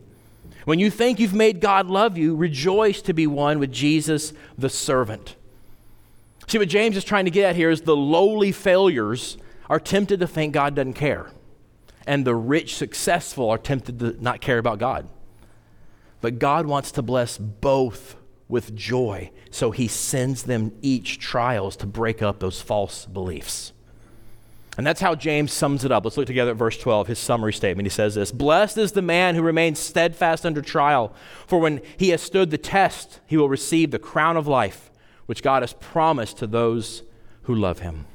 When 0.66 0.78
you 0.78 0.90
think 0.90 1.18
you've 1.18 1.34
made 1.34 1.60
God 1.60 1.88
love 1.88 2.16
you, 2.16 2.36
rejoice 2.36 3.02
to 3.02 3.12
be 3.12 3.26
one 3.26 3.58
with 3.58 3.72
Jesus 3.72 4.32
the 4.56 4.68
servant. 4.68 5.34
See, 6.46 6.58
what 6.58 6.68
James 6.68 6.96
is 6.96 7.02
trying 7.02 7.24
to 7.24 7.30
get 7.30 7.50
at 7.50 7.56
here 7.56 7.70
is 7.70 7.82
the 7.82 7.96
lowly 7.96 8.52
failures 8.52 9.38
are 9.68 9.80
tempted 9.80 10.20
to 10.20 10.26
think 10.28 10.52
God 10.54 10.76
doesn't 10.76 10.92
care 10.92 11.30
and 12.10 12.24
the 12.24 12.34
rich, 12.34 12.74
successful 12.74 13.48
are 13.50 13.56
tempted 13.56 14.00
to 14.00 14.16
not 14.20 14.40
care 14.40 14.58
about 14.58 14.80
God. 14.80 15.08
But 16.20 16.40
God 16.40 16.66
wants 16.66 16.90
to 16.92 17.02
bless 17.02 17.38
both 17.38 18.16
with 18.48 18.74
joy, 18.74 19.30
so 19.52 19.70
he 19.70 19.86
sends 19.86 20.42
them 20.42 20.72
each 20.82 21.20
trials 21.20 21.76
to 21.76 21.86
break 21.86 22.20
up 22.20 22.40
those 22.40 22.60
false 22.60 23.06
beliefs. 23.06 23.72
And 24.76 24.84
that's 24.84 25.00
how 25.00 25.14
James 25.14 25.52
sums 25.52 25.84
it 25.84 25.92
up. 25.92 26.04
Let's 26.04 26.16
look 26.16 26.26
together 26.26 26.50
at 26.50 26.56
verse 26.56 26.76
12, 26.78 27.06
his 27.06 27.18
summary 27.20 27.52
statement. 27.52 27.86
He 27.86 27.90
says 27.90 28.16
this 28.16 28.32
Blessed 28.32 28.78
is 28.78 28.90
the 28.90 29.02
man 29.02 29.36
who 29.36 29.42
remains 29.42 29.78
steadfast 29.78 30.44
under 30.44 30.62
trial, 30.62 31.14
for 31.46 31.60
when 31.60 31.80
he 31.96 32.08
has 32.08 32.20
stood 32.20 32.50
the 32.50 32.58
test, 32.58 33.20
he 33.28 33.36
will 33.36 33.48
receive 33.48 33.92
the 33.92 34.00
crown 34.00 34.36
of 34.36 34.48
life, 34.48 34.90
which 35.26 35.44
God 35.44 35.62
has 35.62 35.74
promised 35.74 36.38
to 36.38 36.48
those 36.48 37.04
who 37.42 37.54
love 37.54 37.78
him. 37.78 38.06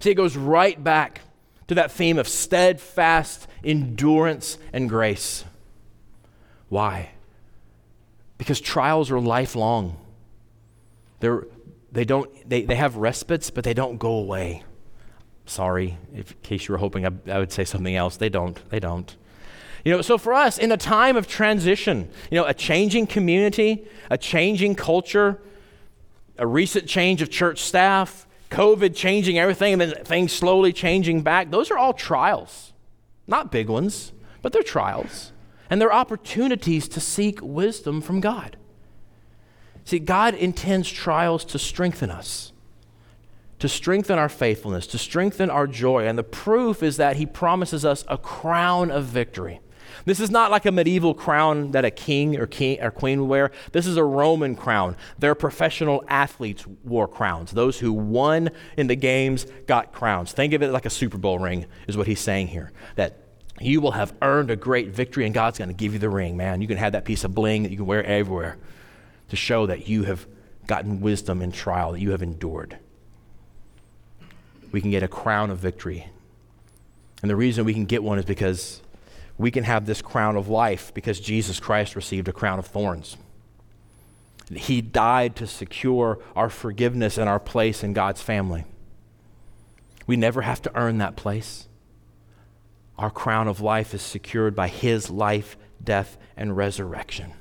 See, 0.00 0.10
it 0.10 0.14
goes 0.14 0.36
right 0.36 0.82
back 0.82 1.20
to 1.68 1.74
that 1.74 1.92
theme 1.92 2.18
of 2.18 2.26
steadfast 2.26 3.46
endurance 3.62 4.58
and 4.72 4.88
grace. 4.88 5.44
Why? 6.68 7.10
Because 8.36 8.60
trials 8.60 9.10
are 9.10 9.20
lifelong. 9.20 9.96
They're, 11.20 11.46
they, 11.92 12.04
don't, 12.04 12.30
they, 12.48 12.62
they 12.62 12.74
have 12.74 12.96
respites, 12.96 13.50
but 13.50 13.64
they 13.64 13.74
don't 13.74 13.98
go 13.98 14.12
away. 14.12 14.64
Sorry, 15.46 15.96
if, 16.14 16.32
in 16.32 16.36
case 16.42 16.68
you 16.68 16.72
were 16.72 16.78
hoping 16.78 17.06
I, 17.06 17.10
I 17.30 17.38
would 17.38 17.52
say 17.52 17.64
something 17.64 17.96
else. 17.96 18.16
They 18.16 18.28
don't. 18.28 18.68
They 18.70 18.80
don't. 18.80 19.16
You 19.84 19.92
know, 19.92 20.02
so 20.02 20.18
for 20.18 20.34
us, 20.34 20.58
in 20.58 20.70
a 20.72 20.76
time 20.76 21.16
of 21.16 21.26
transition, 21.26 22.10
you 22.30 22.36
know, 22.36 22.44
a 22.44 22.52
changing 22.52 23.06
community, 23.06 23.86
a 24.10 24.18
changing 24.18 24.74
culture, 24.74 25.40
a 26.36 26.46
recent 26.46 26.86
change 26.86 27.22
of 27.22 27.30
church 27.30 27.60
staff, 27.60 28.26
COVID 28.50 28.94
changing 28.94 29.38
everything 29.38 29.74
and 29.74 29.82
then 29.82 30.04
things 30.04 30.32
slowly 30.32 30.72
changing 30.72 31.22
back, 31.22 31.50
those 31.50 31.70
are 31.70 31.78
all 31.78 31.92
trials. 31.92 32.72
Not 33.26 33.52
big 33.52 33.68
ones, 33.68 34.12
but 34.42 34.52
they're 34.52 34.62
trials. 34.62 35.32
And 35.68 35.80
they're 35.80 35.92
opportunities 35.92 36.88
to 36.88 37.00
seek 37.00 37.40
wisdom 37.42 38.00
from 38.00 38.20
God. 38.20 38.56
See, 39.84 39.98
God 39.98 40.34
intends 40.34 40.90
trials 40.90 41.44
to 41.46 41.58
strengthen 41.58 42.10
us, 42.10 42.52
to 43.58 43.68
strengthen 43.68 44.18
our 44.18 44.28
faithfulness, 44.28 44.86
to 44.88 44.98
strengthen 44.98 45.50
our 45.50 45.66
joy. 45.66 46.06
And 46.06 46.18
the 46.18 46.24
proof 46.24 46.82
is 46.82 46.96
that 46.96 47.16
He 47.16 47.26
promises 47.26 47.84
us 47.84 48.04
a 48.08 48.18
crown 48.18 48.90
of 48.90 49.04
victory. 49.04 49.60
This 50.08 50.20
is 50.20 50.30
not 50.30 50.50
like 50.50 50.64
a 50.64 50.72
medieval 50.72 51.12
crown 51.12 51.72
that 51.72 51.84
a 51.84 51.90
king 51.90 52.38
or, 52.38 52.46
king 52.46 52.80
or 52.80 52.90
queen 52.90 53.20
would 53.20 53.28
wear. 53.28 53.50
This 53.72 53.86
is 53.86 53.98
a 53.98 54.02
Roman 54.02 54.56
crown. 54.56 54.96
Their 55.18 55.34
professional 55.34 56.02
athletes 56.08 56.66
wore 56.82 57.06
crowns. 57.06 57.50
Those 57.50 57.78
who 57.78 57.92
won 57.92 58.48
in 58.78 58.86
the 58.86 58.96
games 58.96 59.44
got 59.66 59.92
crowns. 59.92 60.32
Think 60.32 60.54
of 60.54 60.62
it 60.62 60.72
like 60.72 60.86
a 60.86 60.90
Super 60.90 61.18
Bowl 61.18 61.38
ring, 61.38 61.66
is 61.86 61.98
what 61.98 62.06
he's 62.06 62.20
saying 62.20 62.46
here. 62.46 62.72
That 62.96 63.18
you 63.60 63.82
will 63.82 63.90
have 63.90 64.14
earned 64.22 64.50
a 64.50 64.56
great 64.56 64.88
victory, 64.88 65.26
and 65.26 65.34
God's 65.34 65.58
going 65.58 65.68
to 65.68 65.74
give 65.74 65.92
you 65.92 65.98
the 65.98 66.08
ring, 66.08 66.38
man. 66.38 66.62
You 66.62 66.68
can 66.68 66.78
have 66.78 66.92
that 66.92 67.04
piece 67.04 67.24
of 67.24 67.34
bling 67.34 67.64
that 67.64 67.70
you 67.70 67.76
can 67.76 67.84
wear 67.84 68.02
everywhere 68.02 68.56
to 69.28 69.36
show 69.36 69.66
that 69.66 69.88
you 69.88 70.04
have 70.04 70.26
gotten 70.66 71.02
wisdom 71.02 71.42
in 71.42 71.52
trial, 71.52 71.92
that 71.92 72.00
you 72.00 72.12
have 72.12 72.22
endured. 72.22 72.78
We 74.72 74.80
can 74.80 74.90
get 74.90 75.02
a 75.02 75.08
crown 75.08 75.50
of 75.50 75.58
victory. 75.58 76.08
And 77.20 77.28
the 77.28 77.36
reason 77.36 77.66
we 77.66 77.74
can 77.74 77.84
get 77.84 78.02
one 78.02 78.18
is 78.18 78.24
because 78.24 78.80
we 79.38 79.52
can 79.52 79.64
have 79.64 79.86
this 79.86 80.02
crown 80.02 80.36
of 80.36 80.48
life 80.48 80.92
because 80.92 81.20
Jesus 81.20 81.60
Christ 81.60 81.94
received 81.94 82.28
a 82.28 82.32
crown 82.32 82.58
of 82.58 82.66
thorns. 82.66 83.16
He 84.52 84.80
died 84.80 85.36
to 85.36 85.46
secure 85.46 86.18
our 86.34 86.50
forgiveness 86.50 87.18
and 87.18 87.28
our 87.28 87.38
place 87.38 87.84
in 87.84 87.92
God's 87.92 88.20
family. 88.20 88.64
We 90.06 90.16
never 90.16 90.42
have 90.42 90.60
to 90.62 90.76
earn 90.76 90.98
that 90.98 91.16
place. 91.16 91.68
Our 92.98 93.10
crown 93.10 93.46
of 93.46 93.60
life 93.60 93.94
is 93.94 94.02
secured 94.02 94.56
by 94.56 94.68
His 94.68 95.08
life, 95.08 95.56
death, 95.82 96.18
and 96.36 96.56
resurrection. 96.56 97.32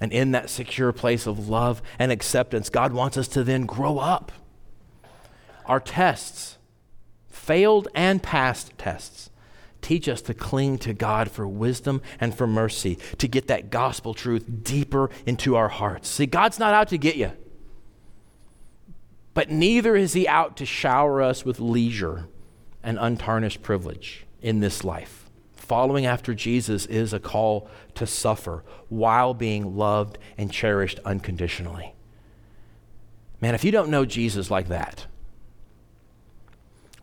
And 0.00 0.12
in 0.12 0.30
that 0.30 0.48
secure 0.48 0.92
place 0.92 1.26
of 1.26 1.48
love 1.48 1.82
and 1.98 2.12
acceptance, 2.12 2.70
God 2.70 2.92
wants 2.92 3.18
us 3.18 3.28
to 3.28 3.42
then 3.44 3.66
grow 3.66 3.98
up. 3.98 4.32
Our 5.66 5.80
tests, 5.80 6.56
failed 7.28 7.88
and 7.94 8.22
past 8.22 8.72
tests, 8.78 9.28
teach 9.80 10.08
us 10.08 10.22
to 10.22 10.34
cling 10.34 10.78
to 10.78 10.92
God 10.92 11.30
for 11.30 11.46
wisdom 11.46 12.02
and 12.20 12.34
for 12.34 12.46
mercy, 12.46 12.98
to 13.18 13.28
get 13.28 13.48
that 13.48 13.70
gospel 13.70 14.14
truth 14.14 14.44
deeper 14.62 15.10
into 15.26 15.56
our 15.56 15.68
hearts. 15.68 16.08
See, 16.08 16.26
God's 16.26 16.58
not 16.58 16.74
out 16.74 16.88
to 16.88 16.98
get 16.98 17.16
you, 17.16 17.32
but 19.34 19.50
neither 19.50 19.96
is 19.96 20.12
He 20.12 20.26
out 20.26 20.56
to 20.56 20.66
shower 20.66 21.22
us 21.22 21.44
with 21.44 21.60
leisure 21.60 22.26
and 22.82 22.98
untarnished 22.98 23.62
privilege 23.62 24.26
in 24.42 24.60
this 24.60 24.84
life. 24.84 25.28
Following 25.54 26.06
after 26.06 26.34
Jesus 26.34 26.86
is 26.86 27.12
a 27.12 27.20
call 27.20 27.68
to 27.94 28.06
suffer 28.06 28.64
while 28.88 29.34
being 29.34 29.76
loved 29.76 30.16
and 30.38 30.50
cherished 30.50 30.98
unconditionally. 31.04 31.94
Man, 33.40 33.54
if 33.54 33.64
you 33.64 33.70
don't 33.70 33.90
know 33.90 34.04
Jesus 34.04 34.50
like 34.50 34.68
that, 34.68 35.06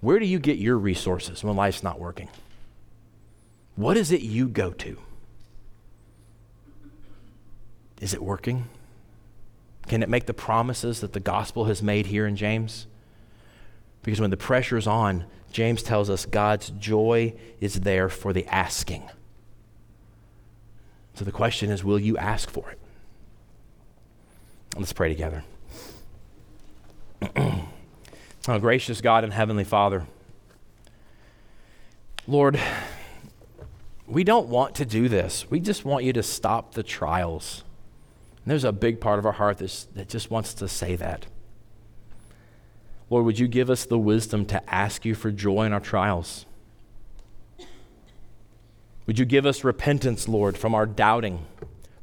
where 0.01 0.19
do 0.19 0.25
you 0.25 0.39
get 0.39 0.57
your 0.57 0.77
resources 0.77 1.43
when 1.43 1.55
life's 1.55 1.83
not 1.83 1.99
working? 1.99 2.29
What 3.75 3.97
is 3.97 4.11
it 4.11 4.21
you 4.21 4.47
go 4.47 4.71
to? 4.71 4.97
Is 7.99 8.13
it 8.13 8.23
working? 8.23 8.67
Can 9.87 10.01
it 10.01 10.09
make 10.09 10.25
the 10.25 10.33
promises 10.33 11.01
that 11.01 11.13
the 11.13 11.19
gospel 11.19 11.65
has 11.65 11.83
made 11.83 12.07
here 12.07 12.25
in 12.25 12.35
James? 12.35 12.87
Because 14.03 14.19
when 14.19 14.29
the 14.29 14.37
pressure 14.37 14.77
is 14.77 14.87
on, 14.87 15.25
James 15.51 15.83
tells 15.83 16.09
us 16.09 16.25
God's 16.25 16.69
joy 16.71 17.33
is 17.59 17.81
there 17.81 18.09
for 18.09 18.33
the 18.33 18.45
asking. 18.47 19.09
So 21.13 21.23
the 21.23 21.31
question 21.31 21.69
is 21.69 21.83
will 21.83 21.99
you 21.99 22.17
ask 22.17 22.49
for 22.49 22.71
it? 22.71 22.79
Let's 24.77 24.93
pray 24.93 25.09
together. 25.09 25.43
oh, 27.37 28.59
gracious 28.59 28.99
God 29.01 29.23
and 29.23 29.31
Heavenly 29.31 29.63
Father, 29.63 30.05
Lord, 32.27 32.59
we 34.07 34.23
don't 34.23 34.47
want 34.47 34.75
to 34.75 34.85
do 34.85 35.09
this. 35.09 35.49
We 35.49 35.59
just 35.59 35.85
want 35.85 36.05
you 36.05 36.13
to 36.13 36.23
stop 36.23 36.73
the 36.73 36.83
trials. 36.83 37.63
And 38.43 38.51
there's 38.51 38.63
a 38.63 38.71
big 38.71 39.01
part 39.01 39.17
of 39.19 39.25
our 39.25 39.31
heart 39.31 39.57
that 39.57 40.07
just 40.07 40.29
wants 40.29 40.53
to 40.55 40.67
say 40.67 40.95
that. 40.95 41.25
Lord, 43.09 43.25
would 43.25 43.39
you 43.39 43.47
give 43.47 43.69
us 43.69 43.85
the 43.85 43.99
wisdom 43.99 44.45
to 44.47 44.73
ask 44.73 45.05
you 45.05 45.15
for 45.15 45.31
joy 45.31 45.65
in 45.65 45.73
our 45.73 45.79
trials? 45.79 46.45
Would 49.05 49.19
you 49.19 49.25
give 49.25 49.45
us 49.45 49.63
repentance, 49.63 50.27
Lord, 50.27 50.57
from 50.57 50.73
our 50.73 50.87
doubting, 50.87 51.45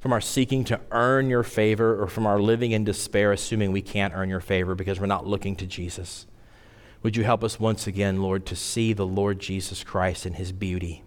from 0.01 0.13
our 0.13 0.21
seeking 0.21 0.65
to 0.65 0.81
earn 0.93 1.29
your 1.29 1.43
favor, 1.43 2.01
or 2.01 2.07
from 2.07 2.27
our 2.27 2.41
living 2.41 2.71
in 2.73 2.85
despair, 2.85 3.33
assuming 3.33 3.73
we 3.73 3.83
can't 3.83 4.15
earn 4.15 4.29
your 4.29 4.41
favor 4.41 4.75
because 4.75 5.01
we're 5.01 5.07
not 5.07 5.27
looking 5.27 5.57
to 5.57 5.67
Jesus? 5.67 6.27
Would 7.03 7.17
you 7.17 7.25
help 7.25 7.43
us 7.43 7.59
once 7.59 7.89
again, 7.89 8.23
Lord, 8.23 8.47
to 8.47 8.57
see 8.57 8.93
the 8.93 9.07
Lord 9.07 9.41
Jesus 9.41 9.83
Christ 9.83 10.27
in 10.27 10.35
his 10.35 10.53
beauty? 10.53 11.03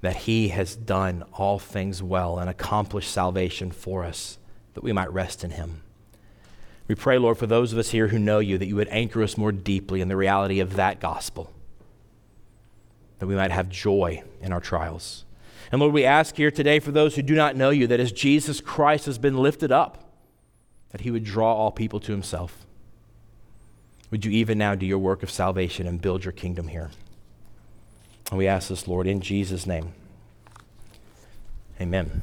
That 0.00 0.16
He 0.16 0.48
has 0.48 0.76
done 0.76 1.24
all 1.32 1.58
things 1.58 2.02
well 2.02 2.38
and 2.38 2.48
accomplished 2.48 3.10
salvation 3.10 3.70
for 3.70 4.04
us, 4.04 4.38
that 4.74 4.84
we 4.84 4.92
might 4.92 5.12
rest 5.12 5.42
in 5.42 5.50
Him. 5.50 5.82
We 6.86 6.94
pray, 6.94 7.18
Lord, 7.18 7.36
for 7.36 7.46
those 7.46 7.72
of 7.72 7.78
us 7.78 7.90
here 7.90 8.08
who 8.08 8.18
know 8.18 8.38
you, 8.38 8.56
that 8.58 8.66
you 8.66 8.76
would 8.76 8.88
anchor 8.88 9.22
us 9.22 9.36
more 9.36 9.52
deeply 9.52 10.00
in 10.00 10.08
the 10.08 10.16
reality 10.16 10.60
of 10.60 10.76
that 10.76 11.00
gospel, 11.00 11.52
that 13.18 13.26
we 13.26 13.34
might 13.34 13.50
have 13.50 13.68
joy 13.68 14.22
in 14.40 14.52
our 14.52 14.60
trials. 14.60 15.24
And 15.70 15.80
Lord, 15.80 15.92
we 15.92 16.04
ask 16.04 16.36
here 16.36 16.50
today 16.50 16.78
for 16.78 16.92
those 16.92 17.16
who 17.16 17.22
do 17.22 17.34
not 17.34 17.56
know 17.56 17.70
you, 17.70 17.86
that 17.88 18.00
as 18.00 18.12
Jesus 18.12 18.60
Christ 18.60 19.04
has 19.06 19.18
been 19.18 19.36
lifted 19.36 19.70
up, 19.70 20.04
that 20.90 21.02
He 21.02 21.10
would 21.10 21.24
draw 21.24 21.52
all 21.52 21.70
people 21.70 22.00
to 22.00 22.12
Himself. 22.12 22.64
Would 24.10 24.24
you 24.24 24.30
even 24.30 24.56
now 24.56 24.74
do 24.74 24.86
your 24.86 24.98
work 24.98 25.22
of 25.22 25.30
salvation 25.30 25.86
and 25.86 26.00
build 26.00 26.24
your 26.24 26.32
kingdom 26.32 26.68
here? 26.68 26.90
And 28.30 28.38
we 28.38 28.46
ask 28.46 28.68
this, 28.68 28.86
Lord, 28.86 29.06
in 29.06 29.20
Jesus' 29.20 29.66
name. 29.66 29.92
Amen. 31.80 32.22